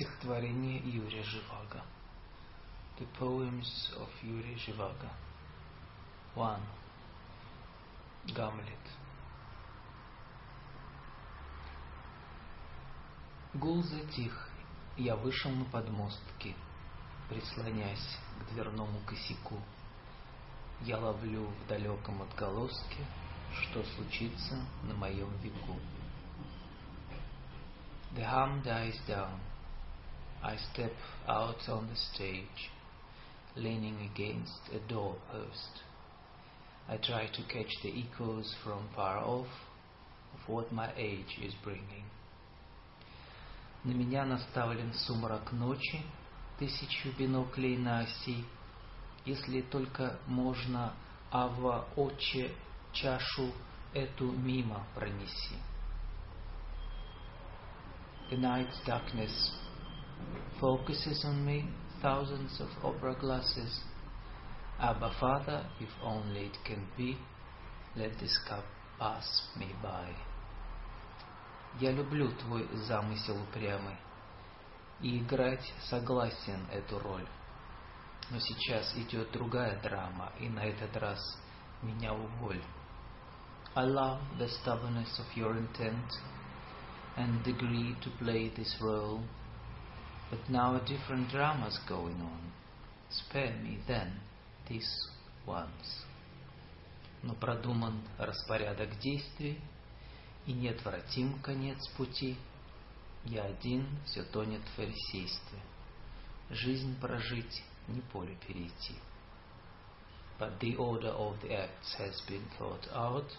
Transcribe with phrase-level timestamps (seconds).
[0.00, 1.82] Стихотворение Юрия Живаго.
[2.98, 5.10] The poems of Yuri Zhivago.
[6.34, 6.58] 1.
[8.34, 8.64] Гамлет.
[13.52, 14.48] Гул затих,
[14.96, 16.56] я вышел на подмостки,
[17.28, 19.60] прислонясь к дверному косяку.
[20.80, 23.04] Я ловлю в далеком отголоске,
[23.52, 25.78] что случится на моем веку.
[28.14, 29.49] The hum dies down.
[30.43, 30.93] I step
[31.27, 32.69] out on the stage,
[33.55, 35.81] leaning against a doorpost.
[36.87, 39.47] I try to catch the echoes from far off
[40.35, 42.05] of what my age is bringing.
[43.83, 46.01] На меня наставлен сумрак ночи,
[46.59, 48.45] тысячу биноклей на оси.
[49.25, 50.93] Если только можно,
[51.31, 52.51] Ава, Отче,
[52.93, 53.51] чашу
[53.93, 55.57] эту мимо пронеси.
[58.29, 59.53] The night's darkness
[60.59, 61.69] focuses on me
[62.01, 63.81] thousands of opera glasses.
[64.79, 67.17] Abba, Father, if only it can be,
[67.95, 68.65] let this cup
[68.99, 69.25] pass
[69.57, 70.13] me by.
[71.79, 73.97] Я люблю твой замысел упрямый,
[75.01, 77.27] и играть согласен эту роль.
[78.31, 81.19] Но сейчас идет другая драма, и на этот раз
[81.81, 82.61] меня уволь.
[83.75, 86.09] I love the stubbornness of your intent
[87.17, 89.21] and agree to play this role,
[90.29, 92.51] but now a different drama's going on.
[93.09, 94.11] Spare me then
[94.67, 94.87] this
[95.45, 96.05] once.
[97.23, 99.59] Но продуман распорядок действий,
[100.45, 102.37] и неотвратим конец пути.
[103.23, 105.59] Я один, все тонет в фарисействе.
[106.51, 108.95] Жизнь прожить, не поле перейти.
[110.37, 113.31] But the order of the acts has been thought out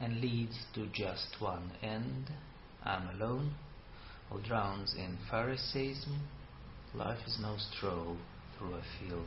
[0.00, 2.30] and leads to just one end.
[2.82, 3.54] I'm alone,
[4.29, 6.19] Who drowns in Pharisaism.
[6.93, 8.17] Life is no stroll
[8.57, 9.25] through a field.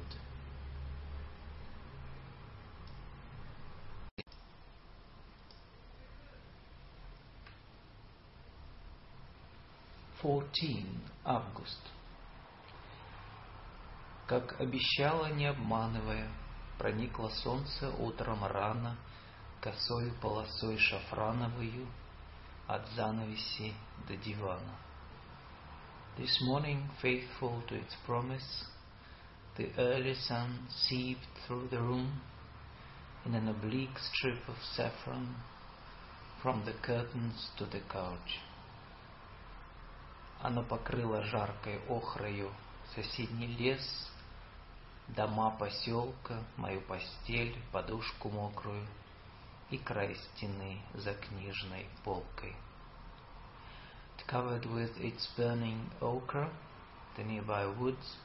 [10.21, 11.81] Fourteen Август.
[14.29, 16.29] Как обещала, не обманывая,
[16.79, 18.97] проникло солнце утром рано,
[19.61, 21.89] косою полосой шафрановую
[22.69, 23.75] от занавеси
[24.07, 24.79] до дивана.
[26.19, 28.65] This morning, faithful to its promise,
[29.57, 32.21] the early sun seeped through the room
[33.25, 35.35] in an oblique strip of saffron
[36.43, 38.41] from the curtains to the couch.
[40.43, 42.53] Оно покрыло жаркой охрою
[42.95, 44.11] соседний лес,
[45.09, 48.87] дома поселка, мою постель, подушку мокрую
[49.71, 52.55] и край стены за книжной полкой.
[54.18, 56.50] It covered with its burning ochre,
[57.16, 58.18] the nearby woods,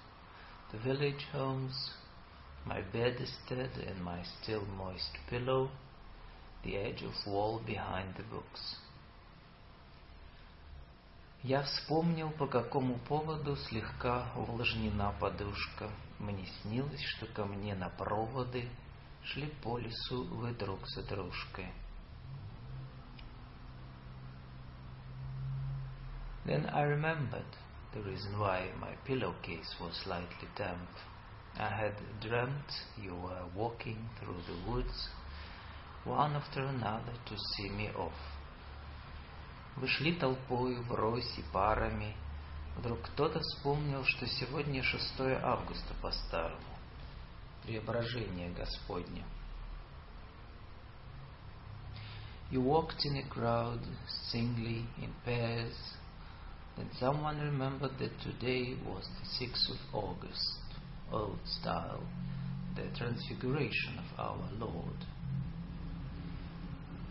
[0.70, 1.92] the village homes,
[2.64, 5.70] my bedstead and my still moist pillow,
[6.64, 8.78] the edge of wall behind the books.
[11.42, 15.90] Я вспомнил, по какому поводу слегка увлажнена подушка.
[16.20, 18.68] Мне снилось, что ко мне на проводы
[19.24, 21.66] шли по лесу вы друг за дружкой.
[26.46, 27.56] Then I remembered
[27.94, 30.88] the reason why my pillowcase was slightly damp.
[31.56, 35.08] I had dreamt you were walking through the woods,
[36.04, 38.18] one after another to see me off.
[39.76, 42.14] Вы шли толпою, врозь и парами.
[42.76, 46.78] Вдруг кто-то вспомнил, что сегодня 6 августа по-старому.
[47.62, 49.24] Преображение Господне.
[52.50, 53.80] You walked in a crowd,
[54.30, 55.74] singly, in pairs.
[56.76, 60.60] Then someone remembered that today was the 6th of August,
[61.12, 62.02] old style,
[62.74, 65.06] the transfiguration of our Lord.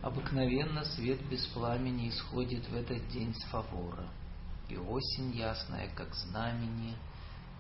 [0.02, 4.10] Обыкновенно свет без пламени исходит в этот день с фавора,
[4.68, 6.96] и осень ясная, как знамение,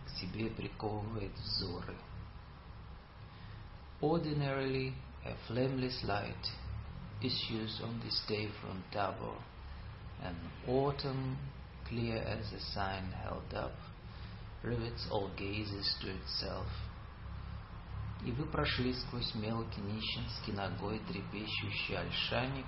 [0.08, 1.96] к себе приковывает взоры.
[4.02, 6.50] Ordinarily, a flameless light
[7.22, 9.38] issues on this day from Tabor,
[10.24, 10.36] and
[10.68, 11.38] autumn,
[11.88, 13.74] clear as a sign held up,
[14.64, 16.68] rivets all gazes to itself.
[18.26, 22.68] И вы прошли сквозь мелкий нищенский ногой трепещущий ольшаник,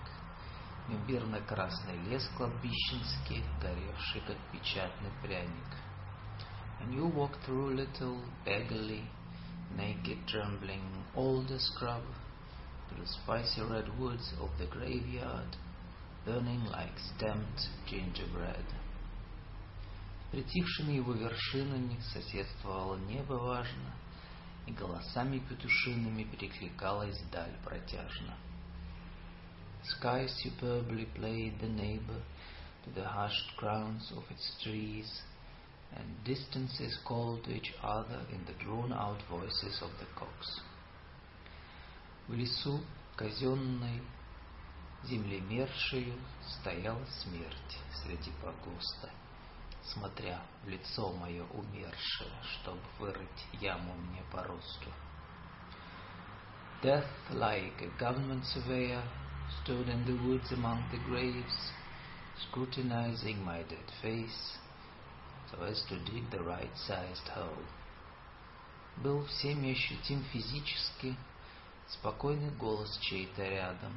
[0.90, 5.78] имбирно-красный лес кладбищенский, горевший, как печатный пряник.
[6.82, 9.04] And you walk through little beggarly,
[9.78, 12.04] naked, trembling, older scrub,
[12.90, 15.56] through spicy red woods of the graveyard,
[16.26, 18.66] burning like stamped gingerbread.
[20.31, 23.95] Притихшими его вершинами соседствовало небо важно,
[24.67, 28.37] и голосами петушиными перекликалась даль протяжно.
[29.83, 32.21] Sky superbly played the neighbor
[32.85, 35.09] to the hushed crowns of its trees,
[35.93, 40.61] and distances called to each other in the drawn-out voices of the cocks.
[42.27, 42.81] В лесу
[43.17, 44.03] казенной
[45.05, 49.11] землемершею стояла смерть среди погоста,
[49.93, 54.91] смотря в лицо мое умершее, чтоб вырыть яму мне по росту.
[56.83, 59.03] Death, like a government surveyor,
[59.63, 61.73] stood in the woods among the graves,
[62.47, 64.59] scrutinizing my dead face,
[65.51, 67.65] so as to dig the right-sized hole.
[68.99, 71.17] Был всеми ощутим физически
[71.89, 73.93] спокойный голос чей-то рядом.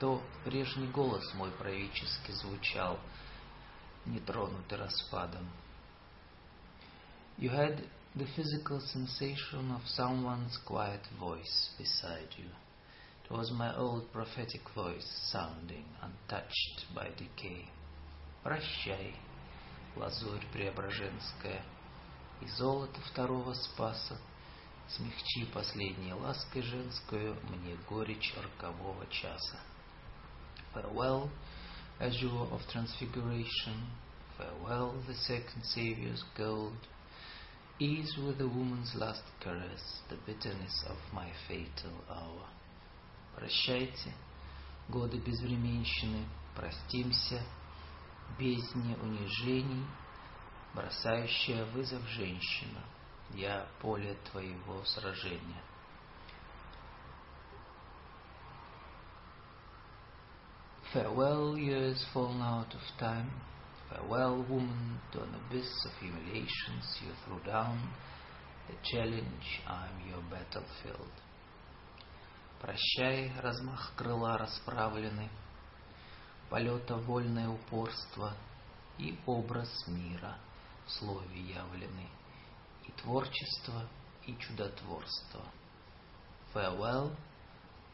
[0.00, 2.98] То прежний голос мой правительски звучал,
[4.06, 5.48] нетронутый распадом.
[7.38, 7.82] You had
[8.14, 12.50] the physical sensation of someone's quiet voice beside you.
[13.24, 17.66] It was my old prophetic voice sounding untouched by decay.
[18.42, 19.14] Прощай,
[19.96, 21.62] лазурь преображенская,
[22.42, 24.18] и золото второго спаса,
[24.88, 29.60] смягчи последней лаской женскую мне горечь рокового часа.
[30.74, 31.30] Farewell,
[32.02, 33.86] azure of transfiguration,
[34.36, 36.76] farewell the second Saviour's gold,
[37.78, 42.48] ease with the woman's last caress the bitterness of my fatal hour.
[43.36, 44.12] Прощайте,
[44.88, 46.26] годы безвременщины,
[46.56, 47.40] простимся,
[48.36, 49.86] бездне унижений,
[50.74, 52.82] бросающая вызов женщина,
[53.34, 55.62] я поле твоего сражения.
[60.92, 63.30] Farewell, years fallen out of time.
[63.88, 67.80] Farewell, woman, to an abyss of humiliations you threw down.
[68.68, 71.10] The challenge, I'm your battlefield.
[72.60, 75.30] Прощай, размах крыла расправленный,
[76.50, 78.34] полета вольное упорство
[78.98, 80.36] и образ мира
[80.86, 82.10] в слове явленный,
[82.86, 83.88] и творчество,
[84.26, 85.40] и чудотворство.
[86.52, 87.16] Farewell,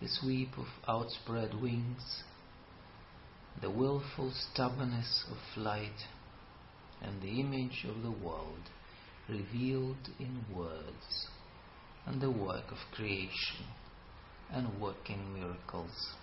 [0.00, 2.24] the sweep of outspread wings,
[3.61, 6.07] the willful stubbornness of flight,
[7.01, 8.69] and the image of the world
[9.29, 11.27] revealed in words,
[12.05, 13.65] and the work of creation
[14.51, 16.15] and working miracles.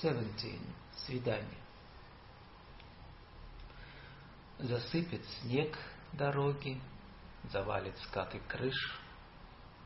[0.00, 0.60] Seventeen.
[1.06, 1.62] Свидание.
[4.58, 5.76] Засыпет снег
[6.12, 6.80] дороги,
[7.50, 8.74] завалит скаты крыш,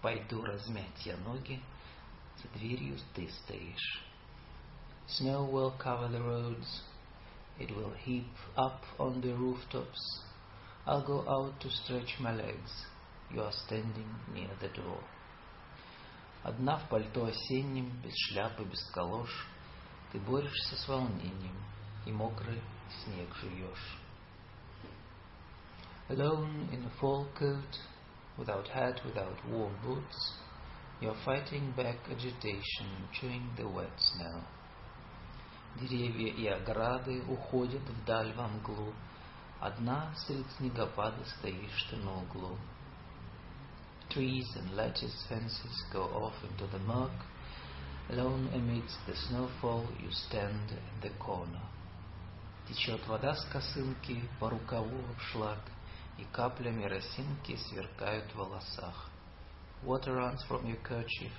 [0.03, 1.63] пойду размять я ноги,
[2.43, 4.03] за дверью ты стоишь.
[5.09, 6.83] Snow will cover the roads,
[7.59, 8.27] it will heap
[8.57, 10.23] up on the rooftops.
[10.87, 12.71] I'll go out to stretch my legs.
[13.33, 15.03] You are standing near the door.
[16.43, 19.31] Одна в пальто осеннем, без шляпы, без калош,
[20.13, 21.57] ты борешься с волнением
[22.05, 22.63] и мокрый
[23.03, 23.99] снег жуешь.
[26.09, 27.81] Alone in a fall coat,
[28.39, 30.35] without hat, without warm boots,
[31.02, 34.44] you're fighting back agitation chewing the wet snow.
[35.80, 38.94] Деревья и ограды уходят вдаль во мглу,
[39.62, 42.58] Одна средь снегопада стоишь ты на углу.
[44.10, 47.12] Trees and lattice fences go off into the murk.
[48.10, 51.62] Alone amidst the snowfall you stand in the corner.
[52.68, 55.62] Течет вода с косынки по рукаву в шлак,
[56.18, 59.11] и каплями росинки сверкают в волосах.
[59.84, 61.32] Water runs from your kerchief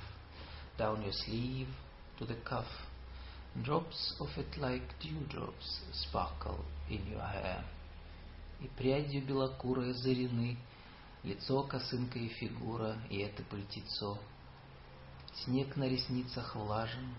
[0.77, 1.69] down your sleeve
[2.19, 2.67] to the cuff,
[3.63, 7.65] drops of it like dewdrops sparkle in your hair.
[8.61, 10.57] И прядью белокурые зарены,
[11.25, 14.19] лицо, косынка и фигура, и это пальтецо.
[15.35, 17.15] Снег на ресницах влажен,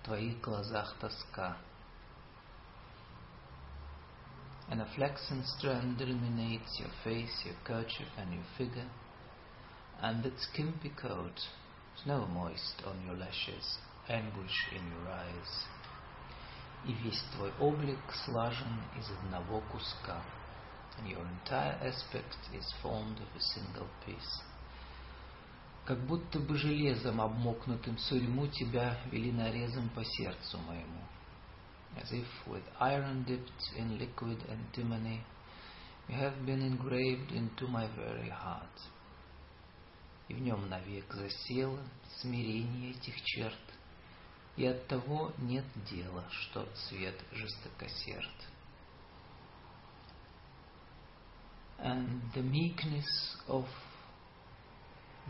[0.00, 1.56] в твоих глазах тоска.
[4.70, 8.88] And a flaxen strand illuminates your face, your kerchief, and your figure,
[10.01, 11.39] and that skimpy coat,
[12.03, 13.77] snow moist on your lashes,
[14.09, 15.65] anguish in your eyes.
[16.85, 20.21] И весь твой облик слажен из одного куска,
[20.97, 24.43] and your entire aspect is formed of a single piece.
[25.85, 31.01] Как будто бы железом обмокнутым сурьму тебя вели нарезом по сердцу моему.
[31.95, 35.23] As if with iron dipped in liquid antimony,
[36.07, 38.69] you have been engraved into my very heart.
[40.32, 41.78] И в нем навек засело
[42.20, 43.54] смирение этих черт,
[44.56, 48.48] и от того нет дела, что свет жестокосерд.
[51.80, 53.04] And the meekness
[53.46, 53.66] of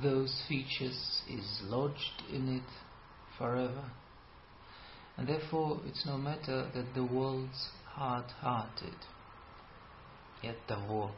[0.00, 2.70] those features is lodged in it
[3.36, 3.90] forever.
[5.16, 8.98] And therefore it's no matter that the world's hard-hearted.
[10.42, 11.10] И от того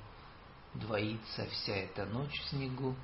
[0.73, 2.95] двоится вся эта ночь в снегу,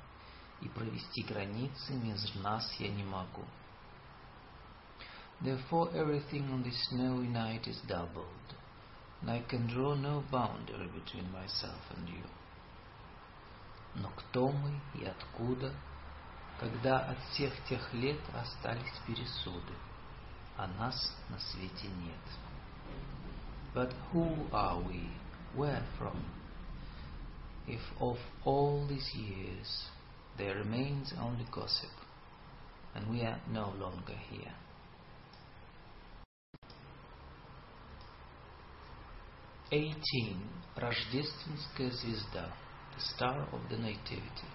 [0.61, 3.43] и провести границы между нас я не могу.
[5.41, 8.55] Therefore everything on this snowy night is doubled,
[9.21, 12.23] and I can draw no boundary between myself and you.
[13.95, 15.73] Но кто мы и откуда,
[16.59, 19.73] когда от всех тех лет остались пересуды,
[20.57, 22.19] а нас на свете нет?
[23.73, 25.09] But who are we?
[25.55, 26.23] Where from?
[27.67, 29.89] If of all these years
[30.37, 31.91] there remains only gossip,
[32.95, 34.53] and we are no longer here.
[39.71, 40.41] Eighteen.
[40.75, 42.49] Рождественская звезда.
[42.95, 44.47] The Star of the Nativity.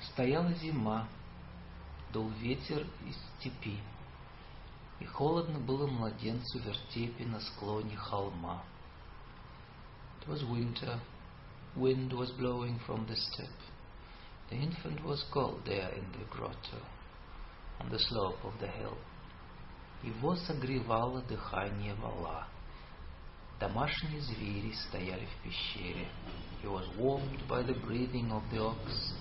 [0.00, 1.08] Стояла зима,
[2.12, 3.78] дул ветер из степи,
[4.98, 8.62] и холодно было младенцу вертепе на склоне холма.
[10.20, 10.98] It was winter,
[11.75, 13.49] wind was blowing from the steppe.
[14.49, 16.81] The infant was cold there in the grotto,
[17.79, 18.97] on the slope of the hill.
[20.03, 22.47] Его согревало дыхание вала.
[23.59, 26.07] Домашние звери стояли в пещере.
[26.61, 29.13] He was warmed by the breathing of the ox.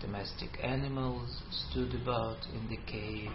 [0.00, 3.32] Domestic animals stood about in the cave.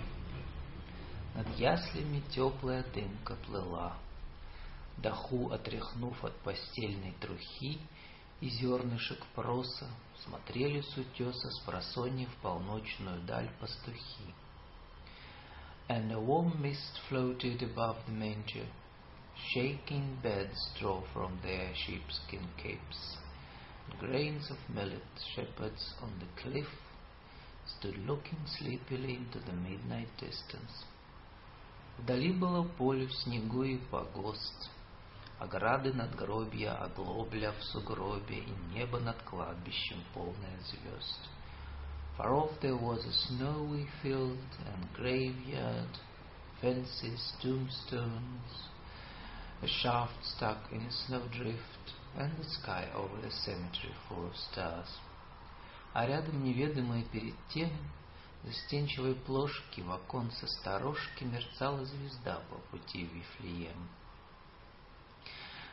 [1.35, 3.97] Над яслями теплая дымка плыла.
[4.97, 7.79] Даху, отряхнув от постельной трухи
[8.42, 9.88] и зернышек проса,
[10.22, 14.34] смотрели с утеса с просонья в полночную даль пастухи.
[15.88, 18.66] and a warm mist floated above the manger.
[19.52, 23.16] Shaking beds drove from their sheepskin capes.
[23.98, 25.02] Grains of millet,
[25.34, 26.68] shepherds on the cliff,
[27.76, 30.84] stood looking sleepily into the midnight distance.
[31.98, 34.70] Вдали было поле в снегу и погост,
[35.42, 41.28] ограды надгробья, оглобля в сугробе и небо над кладбищем полное звезд.
[42.16, 45.98] Far off there was a snowy field and graveyard,
[46.60, 48.68] fences, tombstones,
[49.62, 51.84] a shaft stuck in a snowdrift,
[52.16, 54.88] and the sky over the cemetery full of stars.
[55.92, 57.70] А рядом неведомая перед тем
[58.44, 63.88] застенчивой плошки в оконце сторожки мерцала звезда по пути в Вифлеем.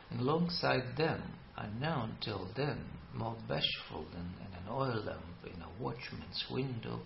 [0.09, 1.21] And alongside them,
[1.57, 4.33] unknown till then, more bashful than
[4.65, 6.99] an oil lamp in a watchman's window,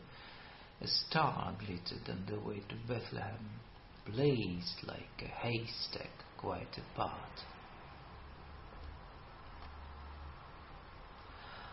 [0.81, 3.49] a star glittered on the way to Bethlehem,
[4.05, 7.45] blazed like a haystack quite apart.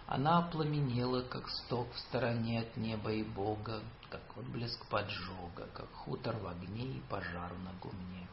[0.08, 6.36] Она пламенела, как сток в стороне от неба и Бога, как отблеск поджога, как хутор
[6.36, 8.28] в огне и пожар на гумне.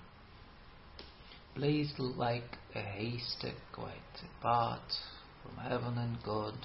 [1.57, 4.91] Blazed like a haystack quite apart
[5.43, 6.55] from heaven and God,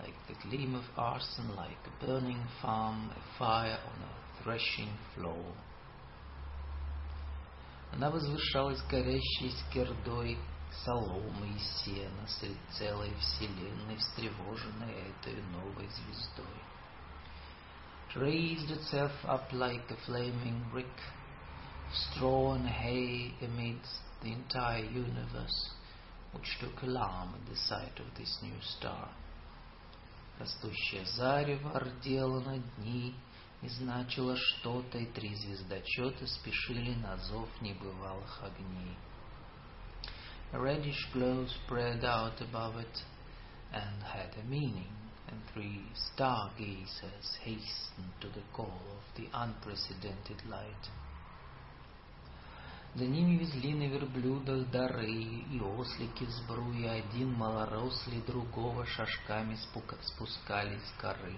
[0.00, 5.54] like the gleam of arson, like a burning farm, a fire on a threshing floor.
[7.92, 10.38] Она возвышалась горящей скирдой
[10.84, 16.46] соломы и сена средь целой вселенной, встревоженной этой новой звездой.
[18.08, 20.86] It raised itself up like a flaming brick,
[21.92, 25.70] straw and hay amidst the entire universe,
[26.32, 29.08] which took alarm at the sight of this new star.
[30.38, 33.14] Растущее зарево ордело над ней
[33.62, 38.96] и значило что-то, и три звездочета спешили на зов небывалых огней.
[40.52, 43.04] A reddish glow spread out above it
[43.72, 44.90] and had a meaning,
[45.28, 50.88] and three stargazers hastened to the call of the unprecedented light.
[52.95, 59.57] За ними везли на верблюдах дары и ослики в сбруе, один малорослый другого шажками
[60.01, 61.37] спускались с горы.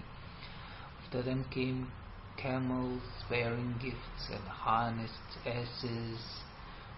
[1.02, 1.90] After them came
[2.36, 6.20] camels bearing gifts and harnessed asses,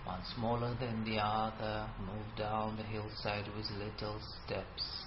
[0.04, 5.06] one smaller than the other, moved down the hillside with little steps.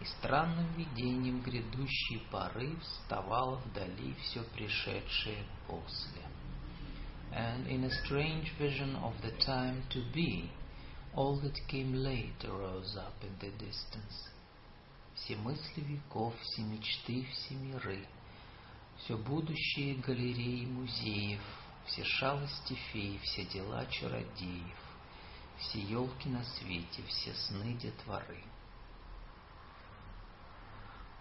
[0.00, 6.23] И странным видением грядущей поры вставало вдали все пришедшее после.
[7.34, 10.50] And in a strange vision of the time to be,
[11.16, 14.30] all that came later rose up in the distance.
[15.16, 18.04] Все мысли веков, все мечты, все миры
[18.98, 21.42] Все будущее галерей музеев,
[21.86, 24.78] все шалости фей, все дела чародеев,
[25.58, 28.42] все елки на свете, все сны детворы.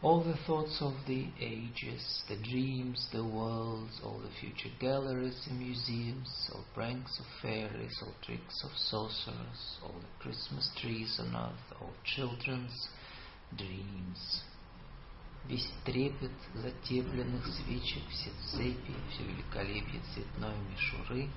[0.03, 5.59] All the thoughts of the ages, the dreams, the worlds, all the future galleries and
[5.59, 11.81] museums, all pranks of fairies, all tricks of sorcerers, all the Christmas trees on earth,
[11.81, 12.89] all children's
[13.57, 14.45] dreams.
[15.49, 21.29] Весь трепет затепленных свечек, все цепи, все великолепие цветной мишуры,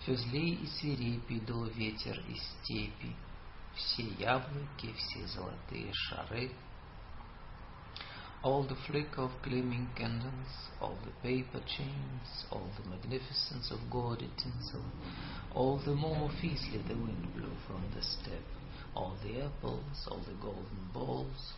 [0.00, 3.16] все злей и свирепей дул ветер из степи,
[3.74, 6.60] все яблоки, все золотые шары —
[8.41, 10.47] all the flicker of gleaming candles,
[10.81, 14.83] all the paper chains, all the magnificence of gaudy tinsel,
[15.53, 18.45] all the more fiercely the wind blew from the steppe,
[18.95, 21.53] all the apples, all the golden balls.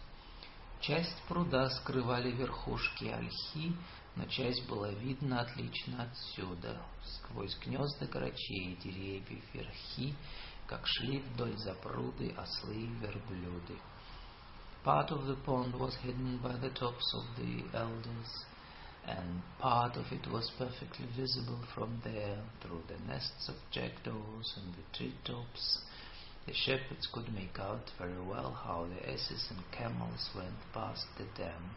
[0.81, 3.75] Часть пруда скрывали верхушки ольхи,
[4.15, 10.15] но часть была видна отлично отсюда, сквозь гнезда грачей и деревьев верхи,
[10.65, 13.77] как шли вдоль запруды ослы и верблюды.
[14.84, 18.44] Part of the pond was hidden by the tops of the elders,
[19.04, 24.74] and part of it was perfectly visible from there through the nests of jackdaws and
[24.74, 25.80] the tree tops.
[26.46, 31.24] The shepherds could make out very well how the asses and camels went past the
[31.36, 31.74] dam.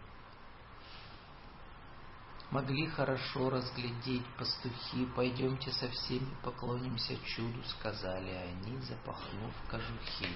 [2.51, 10.29] Могли хорошо разглядеть пастухи, пойдемте со всеми поклонимся чуду, сказали они, запахнув кожухи.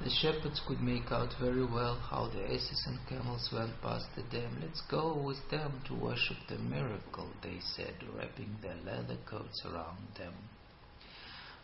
[0.00, 4.22] The shepherds could make out very well how the asses and camels went past the
[4.24, 4.58] dam.
[4.60, 10.14] Let's go with them to worship the miracle, they said, wrapping their leather coats around
[10.18, 10.34] them.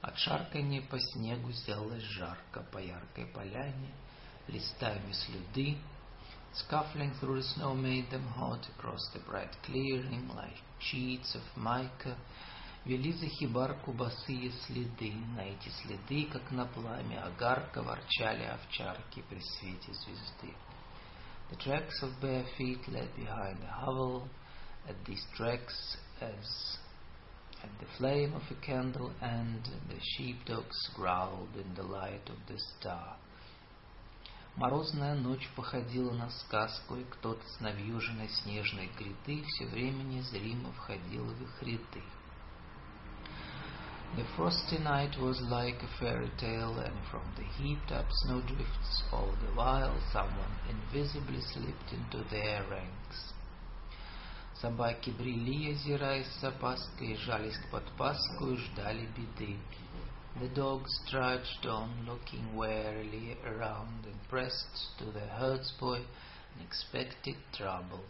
[0.02, 3.92] От шарканья по снегу сделалось жарко, по яркой поляне,
[4.48, 5.76] листами слюды.
[6.52, 12.16] Scuffling through the snow made them hot across the bright clearing like sheets of mica.
[12.85, 19.39] Вели за хибарку босые следы, на эти следы, как на пламя огарка, ворчали овчарки при
[19.39, 20.53] свете звезды.
[21.49, 24.27] The tracks of bare feet led behind the hovel,
[24.87, 26.77] at these tracks as
[27.63, 32.59] at the flame of a candle, and the sheepdogs growled in the light of the
[32.59, 33.17] star.
[34.57, 41.25] Морозная ночь походила на сказку, и кто-то с навьюженной снежной гряды все время незримо входил
[41.25, 42.03] в их ряды.
[44.16, 49.32] The frosty night was like a fairy tale, and from the heaped up snowdrifts all
[49.40, 53.32] the while someone invisibly slipped into their ranks.
[54.60, 59.56] Собаки брели, озираясь с опаской, жались к подпаску и ждали беды.
[60.40, 68.04] The dogs trudged on, looking warily around and pressed to the herdsboy and expected trouble.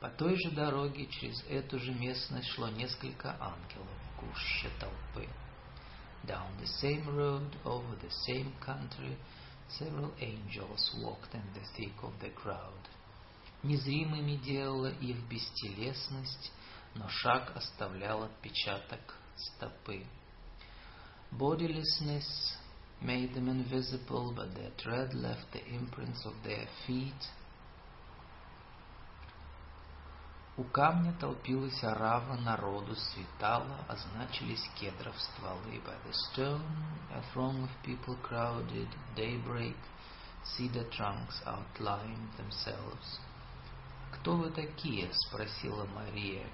[0.00, 3.98] По той же дороге через эту же местность шло несколько ангелов.
[4.18, 5.28] гуще толпы.
[6.26, 9.16] Down the same road, over the same country,
[9.68, 12.88] several angels walked in the thick of the crowd.
[13.62, 16.52] Незримыми делала их бестелесность,
[16.94, 20.06] но шаг оставлял отпечаток стопы.
[21.32, 22.56] Bodilessness
[23.02, 27.12] made them invisible, but their tread left the imprints of their feet
[30.59, 35.81] У камня толпилась орава народу, светала, означились кедров стволы.
[35.85, 36.61] By the stone
[37.13, 39.77] a throng of people crowded, daybreak,
[40.43, 43.21] cedar trunks outlined themselves.
[44.11, 46.45] «Кто вы такие?»— спросила Мария.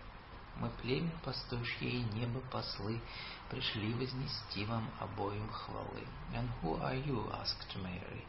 [0.57, 3.01] «Мы племя пастушье и небо послы,
[3.49, 6.05] пришли вознести вам обоим хвалы».
[6.31, 8.23] «And who are you?»— asked Mary.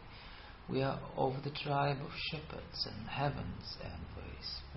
[0.69, 4.16] We are of the tribe of shepherds and heaven's envoys.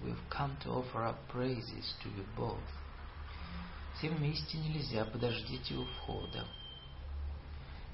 [0.02, 2.58] We have come to offer up praises to you both.
[3.96, 6.46] Всем вместе нельзя, подождите у входа.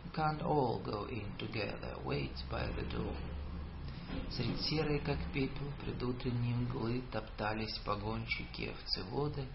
[0.05, 3.15] You can't all go in together, wait by the door.
[4.31, 9.47] Средь серой, как пепел, предутренней мглы топтались погонщики овцеводы,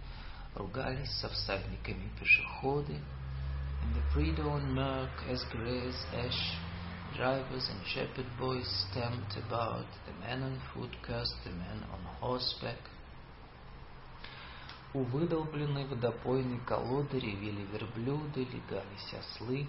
[0.53, 2.93] ругались со всадниками пешеходы.
[3.83, 6.57] In the pre-dawn murk, as grey as ash,
[7.16, 12.78] Drivers and shepherd boys stamped about, the men on foot cursed the men on horseback.
[14.94, 19.68] У выдолбленной водопойной колоды ревели верблюды, легались ослы.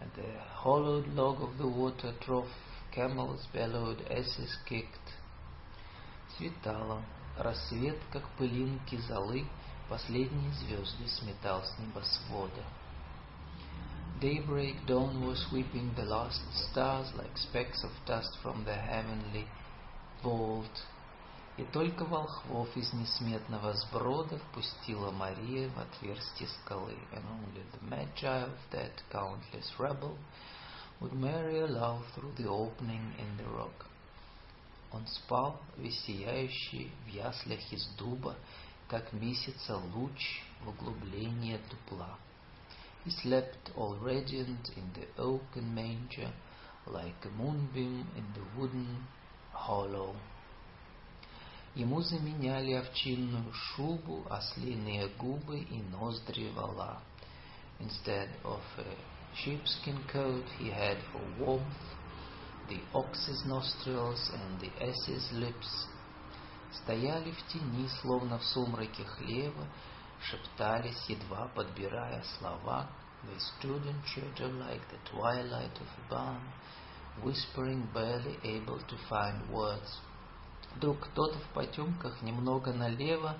[0.00, 2.48] At the hollowed log of the water trough,
[2.94, 5.14] camels bellowed, asses kicked.
[6.36, 7.02] Светало.
[7.36, 9.46] Рассвет, как пылинки золы,
[9.88, 12.64] последние звезды сметал с небосвода.
[14.20, 19.46] Daybreak dawn was sweeping the last stars like specks of dust from the heavenly
[20.22, 20.84] vault.
[21.56, 28.44] И только волхвов из несметного сброда впустила Мария в отверстие скалы, and only the magi
[28.44, 30.18] of that countless rebel
[31.00, 33.86] would Mary allow through the opening in the rock.
[34.92, 38.36] Он спал, весь сияющий в яслях из дуба,
[38.86, 42.18] как месяца луч в углублении дупла.
[43.03, 46.33] He slept all radiant in the oaken manger,
[46.87, 49.07] like a moonbeam in the wooden
[49.51, 50.15] hollow
[51.75, 57.01] Ему заменяли овчинную шубу, ослиные губы и ноздри вала.
[57.81, 58.95] Instead of a
[59.35, 61.97] sheepskin coat, he had for warmth
[62.69, 65.87] the ox's nostrils and the ass's lips.
[66.71, 69.67] Стояли в тени, словно в сумраке хлева,
[70.22, 72.88] шептались, едва подбирая слова.
[73.22, 76.40] They stood in like the twilight of a barn,
[77.22, 80.00] whispering, barely able to find words.
[80.76, 83.36] Вдруг кто-то в потемках немного налево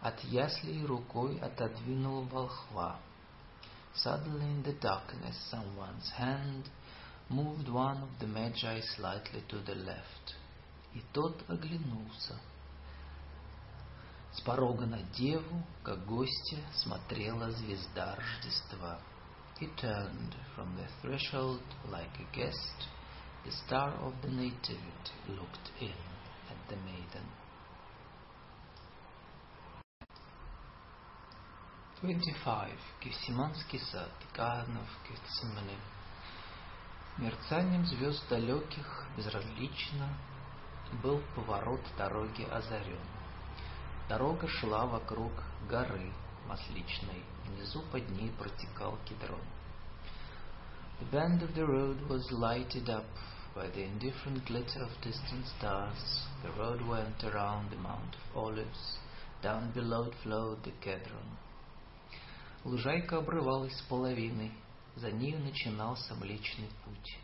[0.00, 2.96] от яслей рукой отодвинул волхва.
[3.94, 6.68] Suddenly in the darkness someone's hand
[7.30, 10.34] moved one of the magi slightly to the left.
[10.92, 12.38] И тот оглянулся.
[14.36, 19.00] С порога на деву, как гостья, смотрела звезда Рождества.
[19.60, 22.88] He turned from the threshold like a guest.
[23.44, 25.94] The star of the nativity looked in.
[26.68, 27.26] the maiden.
[32.00, 32.72] 25.
[33.00, 35.78] Гефсиманский сад, Garden of Gethsemane.
[37.18, 40.08] Мерцанием звезд далеких, безразлично,
[41.02, 42.98] был поворот дороги озарен.
[44.08, 45.32] Дорога шла вокруг
[45.68, 46.12] горы
[46.46, 49.40] масличной, внизу под ней протекал кедрон.
[51.00, 53.06] The bend of the road was lighted up
[53.54, 58.98] by the indifferent glitter of distant stars, the road went around the Mount of Olives.
[59.42, 61.38] Down below flowed the Kedron.
[62.64, 64.52] Лужайка обрывалась с половиной,
[64.96, 67.18] за нею начинался Млечный Путь.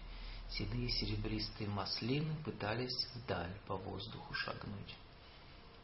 [0.49, 4.97] Седые серебристые маслины пытались вдаль по воздуху шагнуть.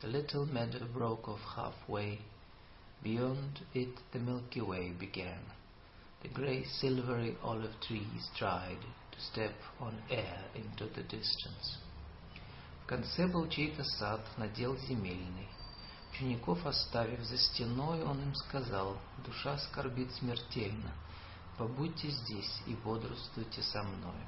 [0.05, 2.19] The little meadow broke off halfway.
[3.03, 5.41] Beyond it the Milky Way began.
[6.21, 11.77] The grey silvery olive trees tried to step on air into the distance.
[12.83, 15.47] В конце был чей-то сад, надел земельный.
[16.11, 20.91] Учеников оставив за стеной, он им сказал, душа скорбит смертельно,
[21.57, 24.21] побудьте здесь и бодрствуйте со мной.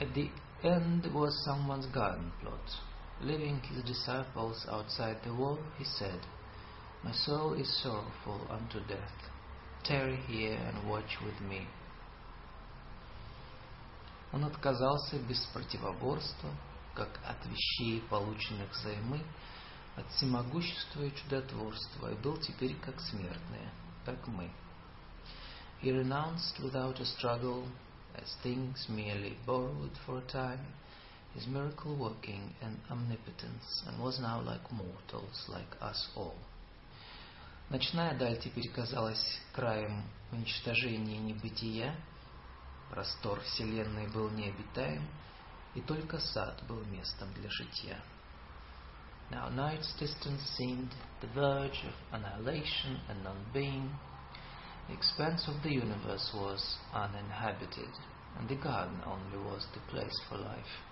[0.00, 0.30] At the
[0.62, 2.80] end was someone's garden plot.
[3.22, 6.20] Leaving his disciples outside the wall, he said,
[7.04, 9.30] My soul is sorrowful unto death.
[9.84, 11.66] Tarry here and watch with me.
[14.32, 16.50] Он отказался без противоборства,
[16.94, 19.20] как от вещей, полученных взаймы,
[19.96, 23.70] от всемогущества и чудотворства, и был теперь как смертные,
[24.04, 24.50] как мы.
[25.82, 27.66] He renounced without a struggle,
[28.14, 30.64] as things merely borrowed for a time,
[31.34, 36.34] his miracle working and omnipotence, and was now like mortals, like us all.
[37.70, 41.94] Ночная даль теперь казалась краем уничтожения небытия,
[42.90, 45.08] Простор Вселенной был необитаем,
[45.76, 48.02] и только сад был местом для жития.
[49.30, 50.90] Now night's distance seemed
[51.20, 53.88] the verge of annihilation and non-being.
[54.88, 57.90] The expanse of the universe was uninhabited,
[58.36, 60.82] and the garden only was the place for life.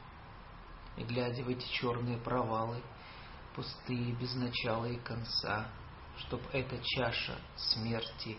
[0.98, 2.82] И глядя в эти черные провалы,
[3.56, 5.68] пустые, без начала и конца,
[6.18, 8.38] чтоб эта чаша смерти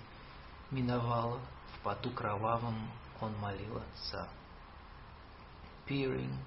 [0.70, 1.40] миновала
[1.74, 2.90] в поту кровавом
[3.20, 4.28] он молил Отца.
[5.86, 6.38] Peering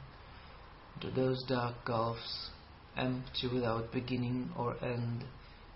[0.96, 2.52] into those dark gulfs,
[2.96, 5.24] empty without beginning or end,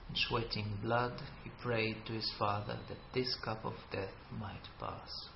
[0.08, 5.30] and sweating blood, he prayed to his Father that this cup of death might pass.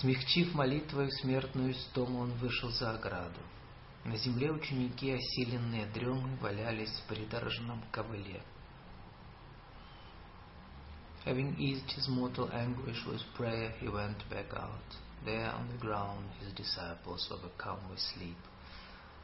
[0.00, 3.40] Смягчив молитвою смертную стому, он вышел за ограду.
[4.04, 8.42] На земле ученики, осиленные дремой, валялись в придорожном ковыле.
[11.24, 14.96] Having eased his mortal anguish with prayer, he went back out.
[15.24, 18.36] There on the ground his disciples, overcome with sleep,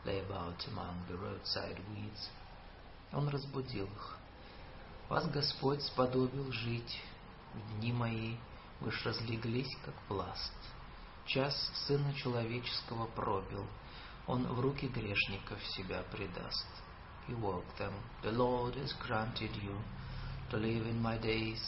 [0.04, 2.30] lay about among the roadside weeds.
[3.12, 4.16] Он разбудил их.
[5.10, 7.00] Вас Господь сподобил жить
[7.52, 8.36] в дни мои,
[8.82, 10.52] вы ж разлеглись, как пласт.
[11.24, 11.54] Час
[11.86, 13.66] Сына Человеческого пробил,
[14.26, 16.66] Он в руки грешников себя предаст.
[17.28, 17.92] He woke them,
[18.22, 19.78] the Lord has granted you
[20.50, 21.62] to live in my days,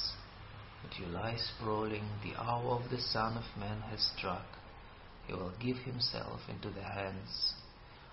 [0.83, 4.47] but you lie sprawling, the hour of the Son of Man has struck.
[5.27, 7.55] He will give himself into the hands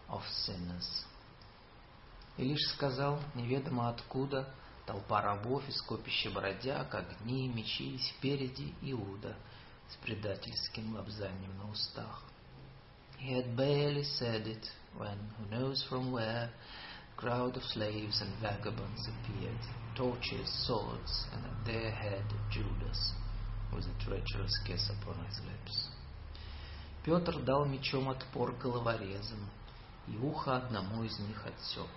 [0.09, 1.05] of sinners.
[2.37, 4.53] И лишь сказал неведомо откуда
[4.85, 9.35] толпа рабов и скопище бродяг, огни, мечи, спереди Иуда
[9.89, 12.23] с предательским лобзанием на устах.
[13.19, 14.65] He had barely said it
[14.97, 19.59] when, who knows from where, a crowd of slaves and vagabonds appeared,
[19.95, 23.13] torches, swords, and at their head Judas,
[23.73, 25.89] with a treacherous kiss upon his lips.
[27.03, 29.49] Петр дал мечом отпор головорезам,
[30.07, 31.89] и ухо одному из них отсек.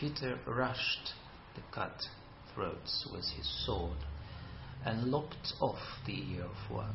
[0.00, 1.12] Peter rushed
[1.54, 2.08] the cut
[2.54, 3.98] throats with his sword
[4.84, 6.94] and lopped off the ear of one.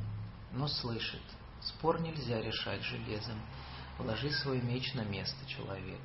[0.53, 1.21] Но слышит,
[1.61, 3.39] спор нельзя решать железом.
[3.97, 5.99] Вложи свой меч на место, человек.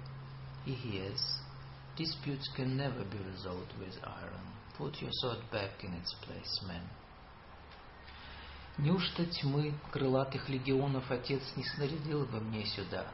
[0.67, 1.21] He hears,
[1.97, 4.47] disputes can never be resolved with iron.
[4.77, 6.83] Put your sword back in its place, man.
[8.79, 13.11] Неужто тьмы крылатых легионов Отец не снарядил бы мне сюда?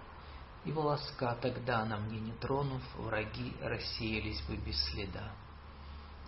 [0.64, 5.32] И волоска тогда на мне не тронув, враги рассеялись бы без следа.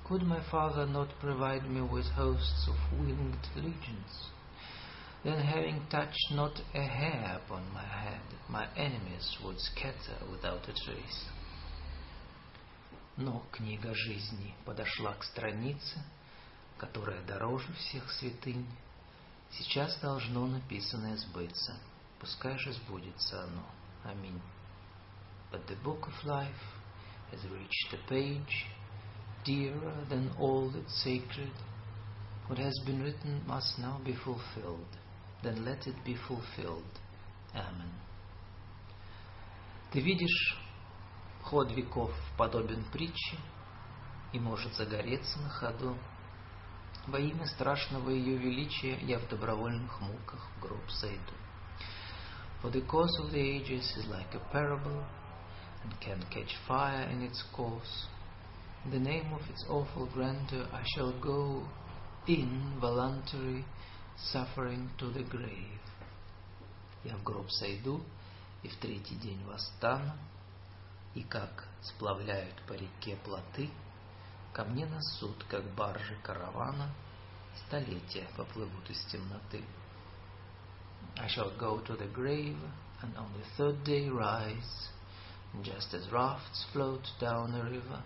[0.08, 4.30] Could my father not provide me with hosts of winged legions?
[5.24, 10.72] Then having touched not a hair upon my head, my enemies would scatter without a
[10.72, 11.26] trace.
[13.16, 16.04] Но книга жизни подошла к странице,
[16.78, 18.68] которая дороже всех святынь.
[19.50, 21.74] Сейчас должно написанное сбыться.
[22.20, 23.64] Пускай же сбудется оно.
[24.06, 24.40] Аминь.
[25.50, 26.64] But the book of life
[27.32, 28.66] has reached a page
[29.44, 31.50] dearer than all that's sacred.
[32.46, 34.86] What has been written must now be fulfilled.
[35.42, 37.00] Then let it be fulfilled.
[37.52, 37.90] Amen.
[39.92, 40.56] Ты видишь,
[41.42, 43.38] ход веков подобен притче
[44.32, 45.96] и может загореться на ходу.
[47.06, 51.32] Во имя страшного ее величия я в добровольных муках в гроб сойду.
[52.60, 55.04] For the course of the ages is like a parable
[55.82, 58.06] and can catch fire in its course.
[58.84, 61.62] In the name of its awful grandeur I shall go
[62.26, 63.64] in voluntary
[64.16, 65.80] suffering to the grave.
[67.04, 68.00] Я в гроб сойду
[68.62, 70.14] и в третий день восстану,
[71.14, 73.70] и как сплавляют по реке плоты,
[74.52, 76.92] ко мне на суд, как баржи каравана,
[77.66, 79.62] столетия поплывут из темноты.
[81.18, 82.56] I shall go to the grave
[83.02, 84.88] and on the third day rise,
[85.62, 88.02] just as rafts float down a river,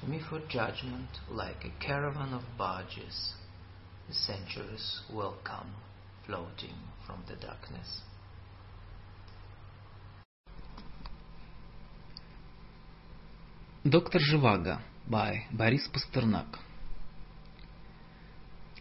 [0.00, 3.34] to me for judgment, like a caravan of barges,
[4.08, 5.74] the centuries will come
[6.26, 6.74] floating
[7.06, 8.00] from the darkness.
[13.88, 14.20] Dr.
[14.20, 16.58] Zhivago by Boris Pasternak.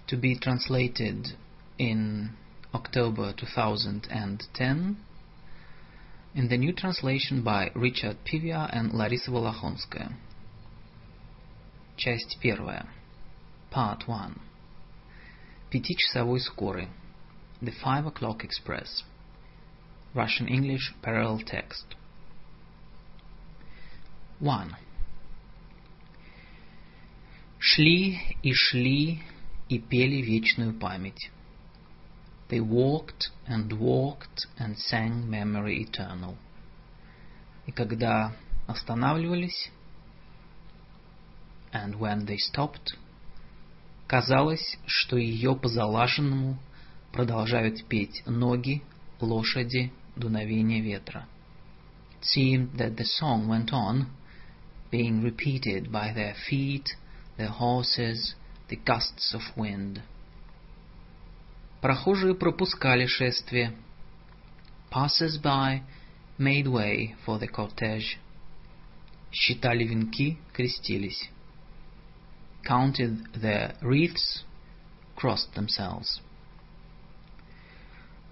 [0.07, 1.27] To be translated
[1.79, 2.37] in
[2.73, 4.97] October 2010,
[6.33, 10.13] in the new translation by Richard Pevear and Larissa Volokhonskaya.
[11.97, 12.87] Часть первая.
[13.69, 14.39] Part 1.
[15.69, 16.87] Пятичасовой скорый.
[17.61, 19.03] The Five O'Clock Express.
[20.15, 21.95] Russian English Parallel Text.
[24.39, 24.75] 1.
[27.59, 29.21] Шли и шли
[29.69, 31.29] и пели вечную память.
[32.50, 36.36] They walked and walked and sang memory eternal.
[37.66, 38.32] И когда
[38.66, 39.70] останавливались,
[41.72, 42.96] and when they stopped,
[44.06, 46.58] казалось, что ее по залаженному
[47.12, 48.82] продолжают петь ноги,
[49.20, 51.26] лошади, дуновение ветра.
[52.20, 54.06] It seemed that the song went on,
[54.90, 56.88] being repeated by their feet,
[57.36, 58.34] their horses,
[58.68, 60.02] the gusts of wind.
[61.81, 63.75] Прохожие пропускали шествие.
[64.91, 65.81] Passers-by
[66.37, 68.17] made way for the cortege.
[69.31, 71.29] Считали венки, крестились.
[72.63, 74.43] Counted their wreaths,
[75.15, 76.21] crossed themselves.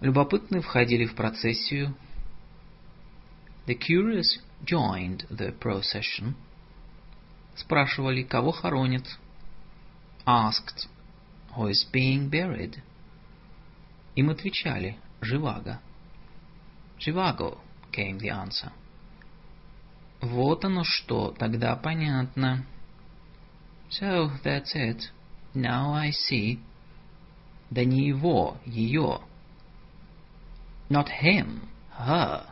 [0.02, 1.96] Любопытные входили в процессию.
[3.66, 6.36] The curious joined the procession.
[7.56, 9.08] Спрашивали, кого хоронят.
[10.28, 10.88] Asked,
[11.56, 12.84] who is being buried.
[14.20, 15.80] Им отвечали «Живаго».
[17.00, 17.58] «Живаго»
[17.94, 18.74] came the answer.
[20.20, 22.66] Вот оно что, тогда понятно.
[23.90, 25.10] So, that's it.
[25.54, 26.60] Now I see.
[27.70, 29.22] Да не его, ее.
[30.90, 32.46] Not him, her.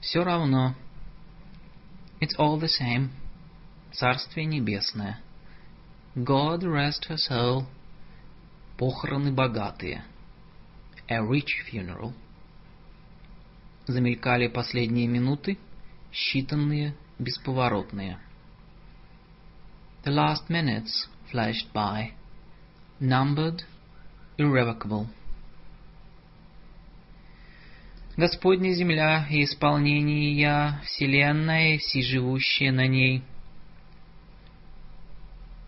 [0.00, 0.74] Все равно.
[2.20, 3.10] It's all the same.
[3.92, 5.20] Царствие небесное.
[6.16, 7.66] God rest her soul.
[8.78, 10.04] Похороны богатые.
[11.08, 12.12] A rich funeral.
[13.86, 15.58] Замелькали последние минуты,
[16.12, 18.20] считанные, бесповоротные.
[20.04, 22.12] The last minutes flashed by,
[23.00, 23.64] numbered,
[24.38, 25.08] irrevocable.
[28.16, 33.24] Господня земля и исполнение я, вселенная и все живущие на ней.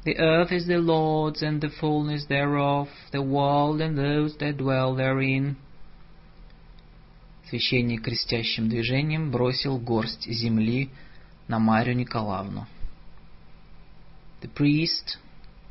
[0.03, 4.95] The earth is the Lord's and the fullness thereof, the world and those that dwell
[4.95, 5.57] therein.
[7.49, 10.89] Священник крестящим движением бросил горсть земли
[11.47, 12.67] на Марию Николаевну.
[14.41, 15.17] The priest,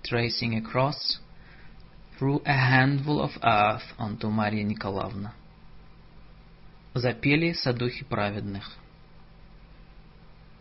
[0.02, 1.18] tracing a cross,
[2.18, 5.32] threw a handful of earth onto Maria Nikolaevna.
[6.94, 8.64] Запели садухи праведных.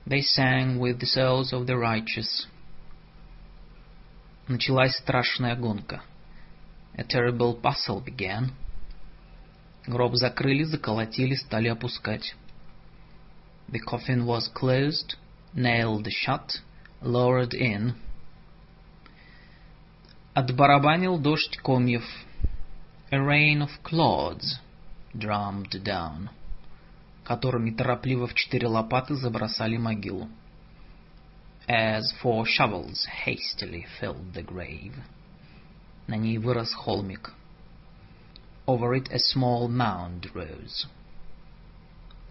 [0.06, 2.48] They sang with the souls of the righteous.
[4.49, 6.03] Началась страшная гонка.
[6.97, 8.51] A terrible bustle began.
[9.87, 12.35] Гроб закрыли, заколотили, стали опускать.
[13.69, 15.17] The coffin was closed,
[15.55, 16.63] nailed shut,
[17.03, 17.93] lowered in.
[20.33, 22.05] Отбарабанил дождь комьев.
[23.11, 24.61] A rain of clods
[25.15, 26.31] drummed down.
[27.23, 30.31] Которыми торопливо в четыре лопаты забросали могилу.
[31.68, 34.96] As four shovels hastily filled the grave.
[36.08, 37.34] На ней вырос холмик.
[38.66, 40.88] Over it a small mound rose.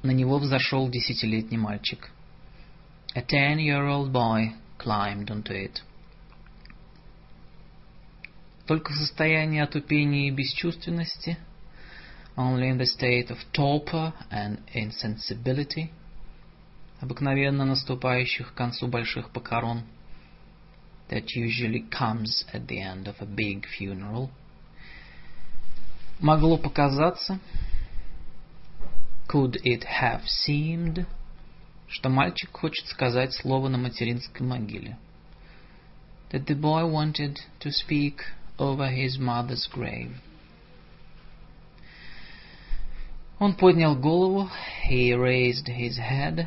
[0.02, 2.11] На него взошел десятилетний мальчик.
[3.14, 5.82] A ten-year-old boy climbed onto it.
[8.66, 11.37] Только в состоянии отупения и бесчувственности,
[12.37, 15.90] only in the state of torpor and insensibility,
[17.00, 19.82] обыкновенно наступающих к концу больших похорон,
[21.08, 24.30] that usually comes at the end of a big funeral,
[26.22, 27.40] Могло показаться,
[29.26, 31.04] could it have seemed,
[31.88, 34.96] что мальчик хочет сказать слово на материнской могиле.
[36.30, 38.20] That the boy wanted to speak
[38.56, 40.14] over his mother's grave.
[43.40, 44.48] Он поднял голову,
[44.88, 46.46] he raised his head,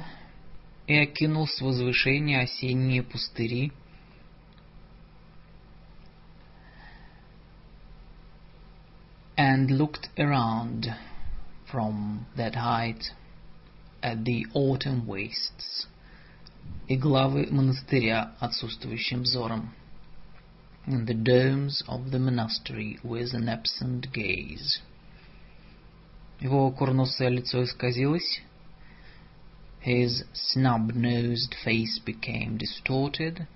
[0.91, 3.71] и окинул с возвышения осенние пустыри,
[9.37, 10.93] and looked around
[11.71, 13.13] from that height
[14.03, 15.87] at the autumn wastes
[16.89, 19.73] и главы монастыря отсутствующим взором,
[20.87, 24.83] and the domes of the monastery with an absent gaze.
[26.41, 28.43] Его курносое лицо исказилось,
[29.80, 33.48] his snub-nosed face became distorted,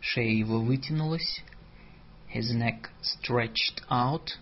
[0.00, 1.40] шея его вытянулась,
[2.28, 4.38] his neck stretched out,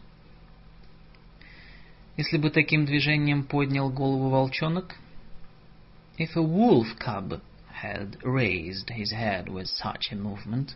[2.19, 4.97] Если бы таким движением поднял голову волчонок,
[6.19, 7.41] if a wolf cub
[7.73, 10.75] had raised his head with such a movement,